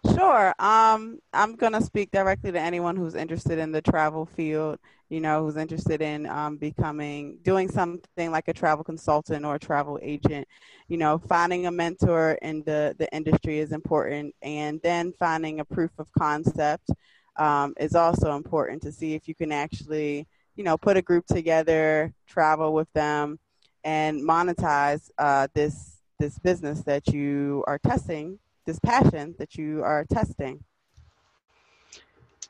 Sure. 0.06 0.54
Um, 0.58 1.18
I'm 1.32 1.56
going 1.56 1.72
to 1.72 1.82
speak 1.82 2.10
directly 2.10 2.52
to 2.52 2.60
anyone 2.60 2.96
who's 2.96 3.14
interested 3.14 3.58
in 3.58 3.72
the 3.72 3.82
travel 3.82 4.26
field, 4.26 4.78
you 5.08 5.20
know, 5.20 5.44
who's 5.44 5.56
interested 5.56 6.00
in 6.00 6.26
um, 6.26 6.56
becoming, 6.56 7.38
doing 7.42 7.68
something 7.68 8.30
like 8.30 8.46
a 8.48 8.52
travel 8.52 8.84
consultant 8.84 9.44
or 9.44 9.56
a 9.56 9.58
travel 9.58 9.98
agent. 10.00 10.46
You 10.86 10.98
know, 10.98 11.18
finding 11.18 11.66
a 11.66 11.70
mentor 11.72 12.38
in 12.42 12.62
the, 12.64 12.94
the 12.98 13.12
industry 13.12 13.58
is 13.58 13.72
important. 13.72 14.34
And 14.42 14.80
then 14.82 15.12
finding 15.18 15.60
a 15.60 15.64
proof 15.64 15.90
of 15.98 16.06
concept 16.16 16.90
um, 17.36 17.74
is 17.78 17.94
also 17.94 18.36
important 18.36 18.82
to 18.82 18.92
see 18.92 19.14
if 19.14 19.26
you 19.26 19.34
can 19.34 19.52
actually, 19.52 20.28
you 20.54 20.64
know, 20.64 20.78
put 20.78 20.96
a 20.96 21.02
group 21.02 21.26
together, 21.26 22.12
travel 22.26 22.72
with 22.72 22.92
them, 22.92 23.38
and 23.84 24.20
monetize 24.22 25.10
uh, 25.18 25.48
this 25.54 25.96
this 26.18 26.38
business 26.40 26.82
that 26.82 27.06
you 27.08 27.62
are 27.68 27.78
testing 27.78 28.40
this 28.68 28.78
passion 28.80 29.34
that 29.38 29.56
you 29.56 29.82
are 29.82 30.04
testing. 30.04 30.62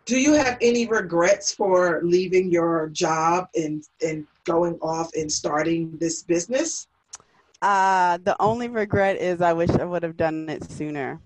Do 0.05 0.19
you 0.19 0.33
have 0.33 0.59
any 0.61 0.89
regrets 0.89 1.55
for 1.55 2.01
leaving 2.03 2.51
your 2.51 2.89
job 2.89 3.47
and, 3.55 3.85
and 4.05 4.27
going 4.45 4.79
off 4.83 5.11
and 5.15 5.31
starting 5.31 5.97
this 5.99 6.25
business? 6.25 6.89
Uh, 7.63 8.19
the 8.25 8.35
only 8.41 8.67
regret 8.69 9.17
is 9.17 9.41
I 9.41 9.53
wish 9.53 9.71
I 9.71 9.85
would 9.85 10.03
have 10.03 10.17
done 10.17 10.49
it 10.49 10.69
sooner. 10.69 11.21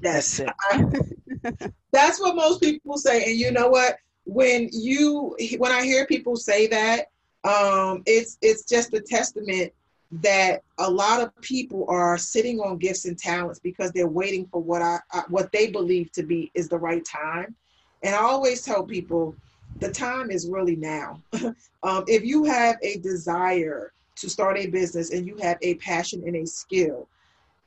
Yes. 0.00 0.40
That's, 0.70 1.72
that's 1.92 2.20
what 2.20 2.36
most 2.36 2.60
people 2.60 2.96
say. 2.96 3.24
And 3.24 3.36
you 3.36 3.50
know 3.50 3.68
what? 3.68 3.96
When 4.24 4.68
you 4.72 5.36
when 5.56 5.72
I 5.72 5.82
hear 5.82 6.06
people 6.06 6.36
say 6.36 6.66
that, 6.68 7.06
um, 7.44 8.02
it's 8.04 8.36
it's 8.42 8.64
just 8.64 8.92
a 8.92 9.00
testament 9.00 9.72
that 10.10 10.62
a 10.78 10.90
lot 10.90 11.20
of 11.20 11.34
people 11.42 11.84
are 11.88 12.16
sitting 12.16 12.60
on 12.60 12.78
gifts 12.78 13.04
and 13.04 13.18
talents 13.18 13.58
because 13.58 13.92
they're 13.92 14.08
waiting 14.08 14.46
for 14.50 14.62
what 14.62 14.80
I, 14.80 14.98
I 15.12 15.22
what 15.28 15.52
they 15.52 15.70
believe 15.70 16.10
to 16.12 16.22
be 16.22 16.50
is 16.54 16.68
the 16.68 16.78
right 16.78 17.04
time. 17.04 17.54
And 18.02 18.14
I 18.14 18.18
always 18.18 18.62
tell 18.62 18.84
people 18.84 19.34
the 19.80 19.90
time 19.90 20.30
is 20.30 20.48
really 20.48 20.76
now. 20.76 21.22
um, 21.82 22.04
if 22.06 22.24
you 22.24 22.44
have 22.44 22.76
a 22.82 22.98
desire 22.98 23.92
to 24.16 24.30
start 24.30 24.58
a 24.58 24.66
business 24.66 25.10
and 25.10 25.26
you 25.26 25.36
have 25.42 25.58
a 25.62 25.74
passion 25.76 26.22
and 26.26 26.36
a 26.36 26.46
skill, 26.46 27.06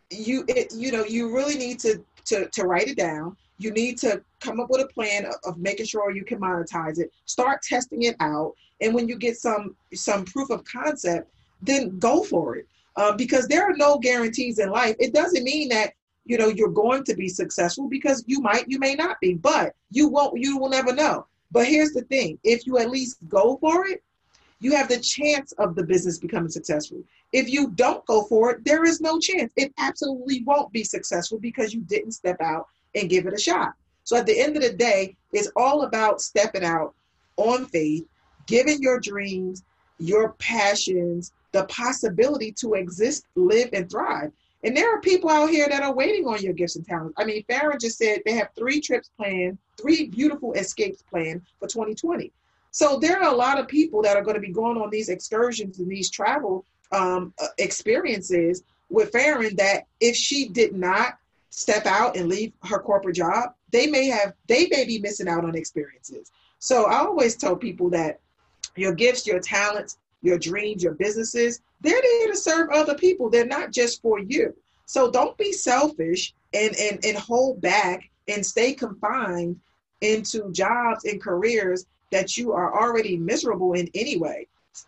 you 0.10 0.44
it, 0.48 0.74
you 0.74 0.92
know 0.92 1.06
you 1.06 1.34
really 1.34 1.58
need 1.58 1.80
to, 1.80 2.04
to 2.26 2.50
to 2.50 2.64
write 2.64 2.88
it 2.88 2.98
down. 2.98 3.38
You 3.60 3.72
need 3.72 4.00
to 4.00 4.24
come 4.40 4.60
up 4.60 4.72
with 4.72 4.82
a 4.82 4.88
plan 4.88 5.26
of, 5.26 5.36
of 5.46 5.58
making 5.60 5.86
sure 5.86 6.10
you 6.10 6.26
can 6.26 6.40
monetize 6.40 7.00
it. 7.00 7.12
Start 7.26 7.62
testing 7.62 8.04
it 8.04 8.16
out, 8.20 8.54
and 8.82 8.94
when 8.96 9.08
you 9.08 9.16
get 9.16 9.38
some 9.38 9.76
some 9.94 10.26
proof 10.26 10.50
of 10.50 10.64
concept, 10.66 11.30
then 11.62 11.98
go 12.00 12.24
for 12.24 12.56
it. 12.56 12.68
Uh, 12.96 13.14
because 13.16 13.48
there 13.48 13.64
are 13.64 13.76
no 13.78 13.98
guarantees 13.98 14.60
in 14.60 14.70
life. 14.70 14.96
It 15.00 15.14
doesn't 15.14 15.44
mean 15.44 15.70
that 15.70 15.94
you 16.26 16.38
know 16.38 16.50
you're 16.50 16.70
going 16.70 17.04
to 17.06 17.16
be 17.16 17.30
successful 17.30 17.88
because 17.88 18.24
you 18.28 18.42
might, 18.42 18.66
you 18.68 18.80
may 18.80 18.96
not 18.96 19.18
be, 19.22 19.36
but 19.36 19.74
you 19.90 20.10
won't, 20.10 20.38
you 20.40 20.58
will 20.58 20.70
never 20.70 20.94
know. 20.94 21.26
But 21.52 21.68
here's 21.68 21.92
the 21.92 22.02
thing: 22.04 22.38
if 22.44 22.68
you 22.68 22.78
at 22.80 22.90
least 22.90 23.18
go 23.30 23.58
for 23.62 23.88
it, 23.88 24.04
you 24.60 24.76
have 24.76 24.90
the 24.90 25.00
chance 25.00 25.54
of 25.54 25.76
the 25.76 25.84
business 25.84 26.20
becoming 26.20 26.50
successful. 26.50 27.02
If 27.34 27.50
you 27.50 27.70
don't 27.72 28.06
go 28.06 28.24
for 28.24 28.52
it, 28.52 28.66
there 28.66 28.84
is 28.84 29.02
no 29.02 29.20
chance. 29.20 29.52
It 29.56 29.74
absolutely 29.78 30.44
won't 30.44 30.72
be 30.72 30.84
successful 30.84 31.40
because 31.40 31.74
you 31.74 31.82
didn't 31.82 32.12
step 32.12 32.42
out 32.42 32.68
and 32.94 33.10
give 33.10 33.26
it 33.26 33.34
a 33.34 33.40
shot. 33.40 33.74
So 34.04 34.18
at 34.18 34.26
the 34.26 34.40
end 34.40 34.56
of 34.56 34.64
the 34.64 34.74
day, 34.74 35.16
it's 35.32 35.52
all 35.56 35.84
about 35.84 36.22
stepping 36.22 36.64
out 36.64 36.94
on 37.38 37.66
faith, 37.66 38.06
giving 38.46 38.82
your 38.82 39.00
dreams, 39.00 39.64
your 39.98 40.34
passions, 40.34 41.32
the 41.52 41.66
possibility 41.66 42.52
to 42.54 42.74
exist, 42.74 43.26
live, 43.36 43.70
and 43.74 43.90
thrive. 43.90 44.32
And 44.64 44.78
there 44.78 44.94
are 44.96 45.02
people 45.02 45.30
out 45.30 45.50
here 45.50 45.68
that 45.68 45.82
are 45.82 45.94
waiting 45.94 46.28
on 46.28 46.42
your 46.42 46.54
gifts 46.54 46.76
and 46.76 46.86
talents. 46.86 47.16
I 47.18 47.26
mean, 47.26 47.44
Farrin 47.50 47.80
just 47.80 47.98
said 47.98 48.22
they 48.26 48.34
have 48.34 48.50
three 48.56 48.80
trips 48.80 49.10
planned, 49.18 49.58
three 49.80 50.08
beautiful 50.08 50.54
escapes 50.54 51.02
planned 51.02 51.42
for 51.60 51.68
2020. 51.68 52.32
So 52.70 53.00
there 53.00 53.22
are 53.22 53.34
a 53.34 53.36
lot 53.36 53.60
of 53.60 53.68
people 53.68 54.02
that 54.04 54.16
are 54.16 54.24
going 54.24 54.36
to 54.36 54.42
be 54.42 54.52
going 54.52 54.78
on 54.78 54.90
these 54.90 55.10
excursions 55.10 55.80
and 55.80 55.90
these 55.90 56.10
travel 56.10 56.64
um, 56.92 57.34
uh, 57.42 57.48
experiences 57.58 58.64
with 58.90 59.12
Farrin 59.12 59.56
that 59.58 59.88
if 60.00 60.16
she 60.16 60.48
did 60.48 60.74
not 60.74 61.18
step 61.50 61.86
out 61.86 62.16
and 62.16 62.30
leave 62.30 62.54
her 62.64 62.80
corporate 62.80 63.16
job, 63.16 63.54
they 63.72 63.88
may 63.88 64.08
have 64.08 64.34
they 64.48 64.68
may 64.70 64.86
be 64.86 65.00
missing 65.00 65.28
out 65.28 65.44
on 65.44 65.56
experiences. 65.56 66.32
So 66.60 66.86
I 66.86 67.00
always 67.00 67.36
tell 67.36 67.56
people 67.56 67.90
that 67.90 68.20
your 68.76 68.94
gifts, 68.94 69.26
your 69.26 69.40
talents, 69.40 69.98
your 70.22 70.38
dreams, 70.38 70.84
your 70.84 70.94
businesses, 70.94 71.62
they're 71.82 72.02
there 72.02 72.28
to 72.28 72.38
serve 72.38 72.70
other 72.72 72.96
people. 72.96 73.30
They're 73.30 73.46
not 73.46 73.72
just 73.72 74.02
for 74.02 74.20
you. 74.20 74.56
So 74.86 75.10
don't 75.10 75.38
be 75.38 75.54
selfish 75.54 76.34
and, 76.54 76.76
and, 76.76 77.04
and 77.06 77.18
hold 77.18 77.62
back 77.62 78.10
and 78.28 78.46
stay 78.46 78.74
confined 78.74 79.60
into 80.02 80.52
jobs 80.52 81.06
and 81.06 81.22
careers 81.22 81.86
that 82.12 82.38
you 82.38 82.52
are 82.52 82.80
already 82.80 83.18
miserable 83.18 83.74
in 83.74 83.90
anyway. 83.96 84.48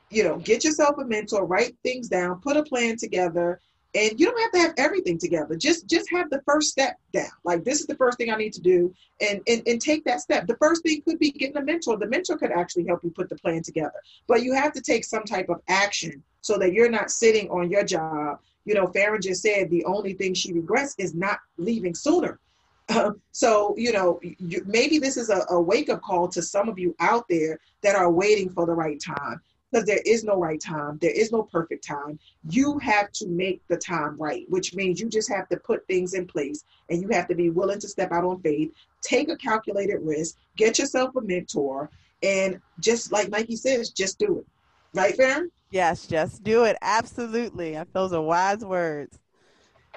You 0.09 0.23
know, 0.23 0.37
get 0.37 0.63
yourself 0.63 0.97
a 0.97 1.05
mentor, 1.05 1.45
write 1.45 1.75
things 1.83 2.07
down, 2.07 2.41
put 2.41 2.57
a 2.57 2.63
plan 2.63 2.97
together, 2.97 3.59
and 3.95 4.19
you 4.19 4.25
don't 4.25 4.39
have 4.39 4.51
to 4.51 4.59
have 4.59 4.73
everything 4.77 5.17
together. 5.17 5.55
Just 5.55 5.87
just 5.87 6.09
have 6.09 6.29
the 6.29 6.41
first 6.45 6.69
step 6.69 6.97
down. 7.11 7.29
Like 7.43 7.63
this 7.63 7.79
is 7.79 7.87
the 7.87 7.95
first 7.95 8.17
thing 8.17 8.31
i 8.31 8.35
need 8.35 8.53
to 8.53 8.61
do. 8.61 8.93
And, 9.21 9.41
and 9.47 9.61
and 9.67 9.81
take 9.81 10.03
that 10.05 10.21
step. 10.21 10.47
The 10.47 10.57
first 10.57 10.83
thing 10.83 11.01
could 11.01 11.19
be 11.19 11.31
getting 11.31 11.57
a 11.57 11.63
mentor. 11.63 11.97
The 11.97 12.07
mentor 12.07 12.37
could 12.37 12.51
actually 12.51 12.85
help 12.85 13.03
you 13.03 13.11
put 13.11 13.29
the 13.29 13.35
plan 13.35 13.61
together. 13.61 13.93
But 14.27 14.43
you 14.43 14.53
have 14.53 14.73
to 14.73 14.81
take 14.81 15.05
some 15.05 15.23
type 15.23 15.49
of 15.49 15.61
action 15.67 16.23
so 16.41 16.57
that 16.57 16.73
you're 16.73 16.89
not 16.89 17.11
sitting 17.11 17.49
on 17.49 17.69
your 17.69 17.83
job. 17.83 18.39
You 18.65 18.73
know 18.73 18.87
farrin 18.87 19.21
just 19.21 19.41
said 19.41 19.69
the 19.69 19.85
only 19.85 20.13
thing 20.13 20.33
she 20.33 20.53
regrets 20.53 20.95
is 20.97 21.13
not 21.13 21.39
leaving 21.57 21.93
sooner. 21.93 22.39
Um, 22.89 23.21
so 23.31 23.75
you 23.77 23.93
know 23.93 24.19
you, 24.21 24.63
maybe 24.65 24.97
this 24.97 25.17
is 25.17 25.29
a, 25.29 25.45
a 25.49 25.61
wake-up 25.61 26.01
call 26.01 26.27
to 26.29 26.41
some 26.41 26.67
of 26.67 26.79
you 26.79 26.95
out 26.99 27.25
there 27.29 27.59
that 27.81 27.95
are 27.95 28.11
waiting 28.11 28.49
for 28.49 28.65
the 28.65 28.73
right 28.73 28.99
time 28.99 29.41
because 29.73 29.87
there 29.87 30.01
is 30.05 30.23
no 30.23 30.35
right 30.37 30.61
time, 30.61 30.99
there 31.01 31.11
is 31.11 31.31
no 31.31 31.43
perfect 31.43 31.85
time. 31.85 32.19
You 32.49 32.77
have 32.79 33.11
to 33.13 33.27
make 33.27 33.61
the 33.67 33.77
time 33.77 34.15
right, 34.17 34.45
which 34.49 34.75
means 34.75 35.01
you 35.01 35.09
just 35.09 35.31
have 35.31 35.49
to 35.49 35.57
put 35.57 35.87
things 35.87 36.13
in 36.13 36.27
place 36.27 36.63
and 36.89 37.01
you 37.01 37.09
have 37.09 37.27
to 37.29 37.35
be 37.35 37.49
willing 37.49 37.79
to 37.79 37.87
step 37.87 38.11
out 38.11 38.23
on 38.23 38.39
faith, 38.41 38.71
take 39.01 39.29
a 39.29 39.37
calculated 39.37 39.99
risk, 40.01 40.37
get 40.57 40.77
yourself 40.77 41.15
a 41.15 41.21
mentor, 41.21 41.89
and 42.21 42.61
just 42.79 43.11
like 43.11 43.29
Nike 43.29 43.55
says, 43.55 43.89
just 43.89 44.19
do 44.19 44.39
it. 44.39 44.45
Right, 44.93 45.17
Farrin? 45.17 45.49
Yes, 45.71 46.05
just 46.05 46.43
do 46.43 46.65
it. 46.65 46.77
Absolutely. 46.81 47.77
Those 47.93 48.13
are 48.13 48.21
wise 48.21 48.63
words. 48.63 49.17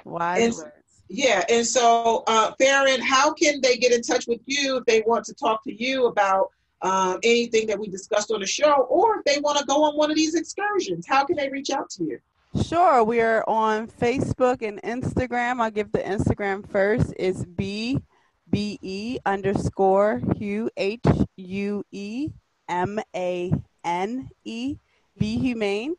Wise 0.04 0.42
and, 0.42 0.54
words. 0.54 0.72
Yeah, 1.08 1.44
and 1.50 1.66
so 1.66 2.24
uh, 2.26 2.52
Farrin, 2.58 3.00
how 3.00 3.32
can 3.34 3.60
they 3.60 3.76
get 3.76 3.92
in 3.92 4.00
touch 4.00 4.26
with 4.26 4.40
you 4.46 4.78
if 4.78 4.86
they 4.86 5.02
want 5.06 5.26
to 5.26 5.34
talk 5.34 5.62
to 5.64 5.72
you 5.72 6.06
about 6.06 6.48
um, 6.86 7.18
anything 7.22 7.66
that 7.66 7.78
we 7.78 7.88
discussed 7.88 8.30
on 8.30 8.40
the 8.40 8.46
show, 8.46 8.86
or 8.88 9.18
if 9.18 9.24
they 9.24 9.40
want 9.40 9.58
to 9.58 9.64
go 9.64 9.82
on 9.84 9.96
one 9.96 10.10
of 10.10 10.16
these 10.16 10.34
excursions, 10.34 11.04
how 11.06 11.24
can 11.24 11.36
they 11.36 11.48
reach 11.48 11.70
out 11.70 11.90
to 11.90 12.04
you? 12.04 12.18
Sure, 12.62 13.02
we 13.02 13.20
are 13.20 13.44
on 13.48 13.88
Facebook 13.88 14.62
and 14.62 14.80
Instagram. 14.82 15.60
I'll 15.60 15.70
give 15.70 15.90
the 15.92 15.98
Instagram 15.98 16.66
first. 16.70 17.12
It's 17.18 17.44
B 17.44 18.00
B 18.48 18.78
E 18.80 19.18
underscore 19.26 20.22
Hugh 20.36 20.70
H 20.76 21.00
U 21.36 21.84
E 21.90 22.28
M 22.68 23.00
A 23.14 23.52
N 23.84 24.30
E 24.44 24.76
Be 25.18 25.38
HUEmane 25.38 25.94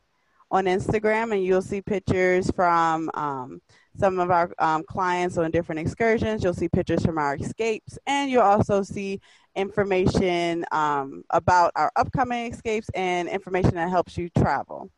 on 0.50 0.66
Instagram, 0.66 1.34
and 1.34 1.44
you'll 1.44 1.62
see 1.62 1.82
pictures 1.82 2.50
from 2.56 3.12
um, 3.14 3.62
some 3.98 4.20
of 4.20 4.32
our 4.32 4.52
um, 4.60 4.84
clients 4.84 5.38
on 5.38 5.52
different 5.52 5.80
excursions. 5.80 6.44
You'll 6.44 6.54
see 6.54 6.70
pictures 6.70 7.04
from 7.04 7.18
our 7.18 7.36
escapes, 7.36 7.98
and 8.06 8.30
you'll 8.30 8.44
also 8.44 8.84
see 8.84 9.20
information 9.56 10.66
um, 10.72 11.24
about 11.32 11.72
our 11.76 11.92
upcoming 11.96 12.54
escapes 12.54 12.90
and 12.94 13.28
information 13.28 13.76
that 13.76 13.90
helps 13.90 14.18
you 14.18 14.30
travel. 14.38 14.90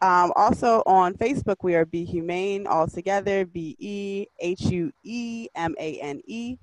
Um, 0.00 0.32
also 0.36 0.82
on 0.86 1.14
Facebook, 1.14 1.56
we 1.62 1.74
are 1.74 1.84
Be 1.84 2.06
HUEmane 2.06 2.66
all 2.66 2.86
together, 2.86 3.44
B 3.46 3.74
E 3.78 4.26
H 4.38 4.60
U 4.62 4.92
E 5.02 5.48
M 5.56 5.74
A 5.80 6.00
N 6.00 6.20
E 6.26 6.56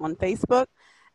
on 0.00 0.16
Facebook. 0.16 0.66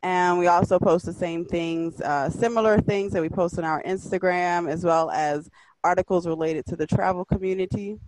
And 0.04 0.40
we 0.40 0.48
also 0.48 0.80
post 0.80 1.06
the 1.06 1.14
same 1.14 1.46
things, 1.46 2.02
uh, 2.02 2.30
similar 2.30 2.80
things 2.80 3.12
that 3.14 3.22
we 3.22 3.30
post 3.30 3.58
on 3.60 3.66
our 3.66 3.84
Instagram, 3.84 4.70
as 4.70 4.84
well 4.84 5.12
as 5.12 5.50
articles 5.84 6.26
related 6.26 6.66
to 6.68 6.76
the 6.76 6.88
travel 6.88 7.26
community. 7.26 8.00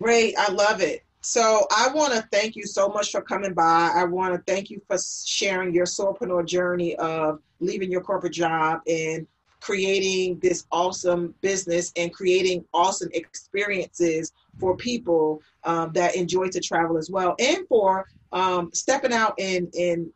Great, 0.00 0.34
I 0.38 0.50
love 0.52 0.80
it. 0.80 1.04
So 1.20 1.66
I 1.70 1.88
want 1.92 2.14
to 2.14 2.26
thank 2.32 2.56
you 2.56 2.64
so 2.64 2.88
much 2.88 3.10
for 3.10 3.20
coming 3.20 3.52
by. 3.52 3.92
I 3.94 4.04
want 4.04 4.34
to 4.34 4.52
thank 4.52 4.70
you 4.70 4.80
for 4.86 4.96
sharing 4.98 5.74
your 5.74 5.84
solopreneur 5.84 6.46
journey 6.46 6.96
of 6.96 7.40
leaving 7.60 7.90
your 7.90 8.00
corporate 8.00 8.32
job 8.32 8.80
and 8.88 9.26
creating 9.60 10.38
this 10.38 10.66
awesome 10.72 11.34
business 11.42 11.92
and 11.96 12.14
creating 12.14 12.64
awesome 12.72 13.10
experiences 13.12 14.32
for 14.58 14.74
people 14.76 15.42
um, 15.64 15.92
that 15.92 16.16
enjoy 16.16 16.48
to 16.48 16.60
travel 16.60 16.96
as 16.96 17.10
well, 17.10 17.34
and 17.38 17.68
for 17.68 18.06
um, 18.32 18.70
stepping 18.72 19.12
out 19.12 19.34
and 19.38 19.72
and 19.74 20.10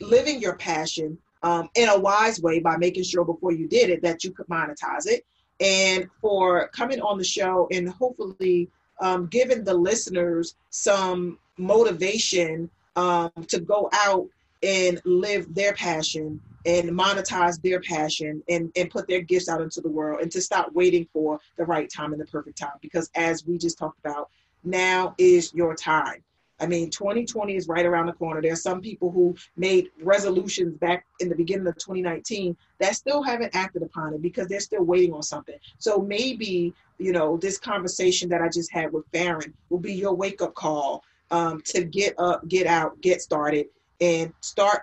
living 0.00 0.40
your 0.40 0.56
passion 0.56 1.16
um, 1.42 1.68
in 1.74 1.88
a 1.88 1.98
wise 1.98 2.40
way 2.42 2.58
by 2.58 2.76
making 2.76 3.04
sure 3.04 3.24
before 3.24 3.52
you 3.52 3.66
did 3.66 3.88
it 3.88 4.02
that 4.02 4.24
you 4.24 4.32
could 4.32 4.46
monetize 4.48 5.06
it, 5.06 5.24
and 5.60 6.08
for 6.20 6.68
coming 6.68 7.00
on 7.00 7.18
the 7.18 7.24
show 7.24 7.68
and 7.70 7.88
hopefully 7.88 8.68
um, 9.00 9.26
giving 9.26 9.64
the 9.64 9.74
listeners 9.74 10.56
some 10.70 11.38
motivation 11.56 12.70
um, 12.96 13.30
to 13.48 13.60
go 13.60 13.88
out 13.92 14.28
and 14.62 15.00
live 15.04 15.52
their 15.54 15.72
passion 15.74 16.40
and 16.66 16.90
monetize 16.90 17.60
their 17.60 17.80
passion 17.80 18.42
and, 18.48 18.72
and 18.76 18.90
put 18.90 19.06
their 19.06 19.20
gifts 19.20 19.48
out 19.48 19.60
into 19.60 19.80
the 19.80 19.88
world 19.88 20.20
and 20.22 20.32
to 20.32 20.40
stop 20.40 20.72
waiting 20.72 21.06
for 21.12 21.38
the 21.56 21.64
right 21.64 21.90
time 21.90 22.12
and 22.12 22.20
the 22.20 22.26
perfect 22.26 22.56
time. 22.56 22.72
Because 22.80 23.10
as 23.14 23.46
we 23.46 23.58
just 23.58 23.78
talked 23.78 23.98
about, 23.98 24.30
now 24.64 25.14
is 25.18 25.52
your 25.52 25.74
time. 25.74 26.22
I 26.60 26.66
mean, 26.66 26.90
2020 26.90 27.56
is 27.56 27.68
right 27.68 27.84
around 27.84 28.06
the 28.06 28.12
corner. 28.12 28.40
There 28.40 28.52
are 28.52 28.56
some 28.56 28.80
people 28.80 29.10
who 29.10 29.34
made 29.56 29.90
resolutions 30.00 30.76
back 30.76 31.04
in 31.20 31.28
the 31.28 31.34
beginning 31.34 31.66
of 31.66 31.76
2019 31.76 32.56
that 32.78 32.94
still 32.94 33.22
haven't 33.22 33.54
acted 33.56 33.82
upon 33.82 34.14
it 34.14 34.22
because 34.22 34.46
they're 34.46 34.60
still 34.60 34.84
waiting 34.84 35.12
on 35.12 35.22
something. 35.22 35.56
So 35.78 35.98
maybe, 35.98 36.72
you 36.98 37.12
know, 37.12 37.36
this 37.36 37.58
conversation 37.58 38.28
that 38.28 38.40
I 38.40 38.48
just 38.48 38.72
had 38.72 38.92
with 38.92 39.04
Farrin 39.12 39.52
will 39.68 39.80
be 39.80 39.94
your 39.94 40.14
wake 40.14 40.42
up 40.42 40.54
call 40.54 41.02
um, 41.30 41.60
to 41.66 41.84
get 41.84 42.14
up, 42.18 42.46
get 42.48 42.66
out, 42.66 43.00
get 43.00 43.20
started, 43.20 43.66
and 44.00 44.32
start 44.40 44.82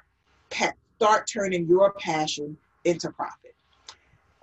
pa- 0.49 0.73
start 0.97 1.27
turning 1.31 1.67
your 1.67 1.93
passion 1.93 2.57
into 2.83 3.09
profit. 3.11 3.55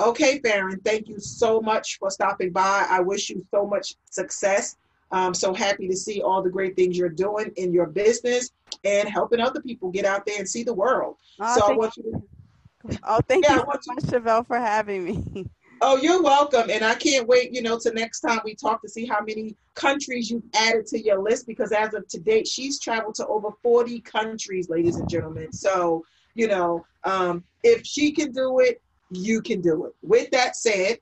Okay, 0.01 0.39
Farrin, 0.39 0.81
thank 0.85 1.09
you 1.09 1.19
so 1.19 1.61
much 1.61 1.99
for 1.99 2.11
stopping 2.11 2.53
by. 2.53 2.87
I 2.89 3.01
wish 3.01 3.31
you 3.31 3.45
so 3.51 3.67
much 3.67 3.95
success. 4.11 4.77
I'm 5.11 5.35
so 5.35 5.55
happy 5.55 5.89
to 5.89 5.97
see 5.97 6.23
all 6.23 6.43
the 6.43 6.51
great 6.51 6.77
things 6.77 6.97
you're 6.97 7.09
doing 7.09 7.51
in 7.57 7.73
your 7.73 7.87
business 7.87 8.51
and 8.85 9.09
helping 9.09 9.41
other 9.41 9.61
people 9.61 9.91
get 9.91 10.05
out 10.05 10.27
there 10.27 10.39
and 10.39 10.49
see 10.49 10.63
the 10.63 10.75
world. 10.75 11.17
Oh, 11.41 11.57
so 11.57 11.73
I 11.73 11.77
want 11.77 11.97
you 11.97 12.03
to. 12.05 12.99
Oh, 13.05 13.21
thank 13.27 13.45
yeah, 13.45 13.55
you 13.55 13.61
so 13.61 13.67
much, 13.67 13.85
Chevelle, 14.05 14.47
for 14.47 14.59
having 14.59 15.05
me. 15.05 15.47
Oh, 15.81 15.97
you're 15.97 16.23
welcome. 16.23 16.71
And 16.71 16.85
I 16.85 16.97
can't 16.97 17.29
wait, 17.29 17.55
you 17.55 17.63
know, 17.63 17.79
to 17.79 17.93
next 17.93 18.21
time 18.21 18.41
we 18.45 18.57
talk 18.57 18.83
to 18.83 18.89
see 18.89 19.07
how 19.07 19.21
many 19.21 19.55
countries 19.75 20.29
you've 20.29 20.43
added 20.57 20.87
to 20.87 21.01
your 21.01 21.23
list 21.23 21.47
because 21.47 21.71
as 21.71 21.95
of 21.95 22.07
today, 22.09 22.43
she's 22.43 22.81
traveled 22.81 23.15
to 23.17 23.27
over 23.29 23.51
40 23.63 24.01
countries, 24.01 24.69
ladies 24.69 24.97
and 24.97 25.09
gentlemen. 25.09 25.53
So, 25.53 26.05
you 26.35 26.49
know, 26.49 26.85
um, 27.05 27.45
if 27.63 27.87
she 27.87 28.11
can 28.11 28.33
do 28.33 28.59
it, 28.59 28.83
you 29.13 29.41
can 29.41 29.61
do 29.61 29.87
it. 29.87 29.93
With 30.03 30.33
that 30.33 30.57
said, 30.57 30.99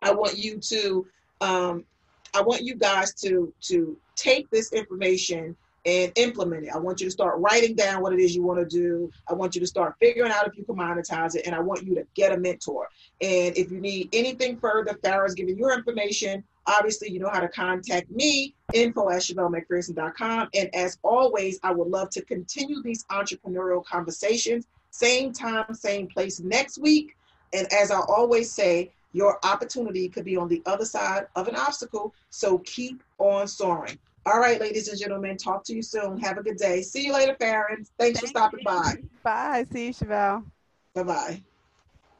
I 0.00 0.12
want 0.12 0.38
you 0.38 0.60
to 0.60 1.06
um, 1.40 1.84
I 2.34 2.42
want 2.42 2.62
you 2.62 2.74
guys 2.74 3.14
to 3.22 3.52
to 3.62 3.96
take 4.16 4.50
this 4.50 4.72
information 4.72 5.56
and 5.86 6.12
implement 6.16 6.64
it. 6.64 6.70
I 6.74 6.78
want 6.78 7.00
you 7.00 7.06
to 7.06 7.10
start 7.10 7.38
writing 7.38 7.74
down 7.74 8.00
what 8.00 8.12
it 8.12 8.20
is 8.20 8.34
you 8.34 8.42
want 8.42 8.58
to 8.58 8.64
do. 8.64 9.10
I 9.28 9.34
want 9.34 9.54
you 9.54 9.60
to 9.60 9.66
start 9.66 9.94
figuring 10.00 10.32
out 10.32 10.46
if 10.46 10.56
you 10.56 10.64
can 10.64 10.76
monetize 10.76 11.36
it, 11.36 11.46
and 11.46 11.54
I 11.54 11.60
want 11.60 11.84
you 11.84 11.94
to 11.96 12.06
get 12.14 12.32
a 12.32 12.38
mentor. 12.38 12.88
And 13.20 13.56
if 13.56 13.70
you 13.70 13.80
need 13.80 14.08
anything 14.12 14.58
further, 14.58 14.98
Farrin's 15.02 15.34
giving 15.34 15.58
your 15.58 15.74
information. 15.74 16.42
Obviously, 16.66 17.10
you 17.10 17.20
know 17.20 17.28
how 17.30 17.40
to 17.40 17.48
contact 17.48 18.10
me, 18.10 18.54
info 18.72 19.10
at 19.10 19.20
ChevelleMcPherson.com. 19.20 20.48
And 20.54 20.74
as 20.74 20.98
always, 21.02 21.60
I 21.62 21.72
would 21.72 21.88
love 21.88 22.08
to 22.10 22.22
continue 22.22 22.82
these 22.82 23.04
entrepreneurial 23.10 23.84
conversations. 23.84 24.66
Same 24.90 25.32
time, 25.32 25.74
same 25.74 26.06
place 26.06 26.40
next 26.40 26.78
week. 26.78 27.14
And 27.52 27.70
as 27.72 27.90
I 27.90 28.00
always 28.00 28.50
say, 28.50 28.92
your 29.14 29.38
opportunity 29.44 30.08
could 30.08 30.24
be 30.24 30.36
on 30.36 30.48
the 30.48 30.60
other 30.66 30.84
side 30.84 31.26
of 31.36 31.48
an 31.48 31.56
obstacle. 31.56 32.12
So 32.28 32.58
keep 32.58 33.02
on 33.18 33.48
soaring. 33.48 33.98
All 34.26 34.38
right, 34.38 34.60
ladies 34.60 34.88
and 34.88 34.98
gentlemen, 34.98 35.36
talk 35.36 35.64
to 35.64 35.74
you 35.74 35.82
soon. 35.82 36.18
Have 36.18 36.36
a 36.36 36.42
good 36.42 36.56
day. 36.56 36.82
See 36.82 37.06
you 37.06 37.12
later, 37.12 37.36
Farrin. 37.40 37.86
Thanks 37.98 38.18
Thank 38.18 38.18
for 38.18 38.26
stopping 38.26 38.60
you. 38.60 38.64
by. 38.64 38.94
Bye. 39.22 39.66
See 39.70 39.86
you, 39.86 39.94
Chevelle. 39.94 40.44
Bye 40.94 41.02
bye. 41.04 41.42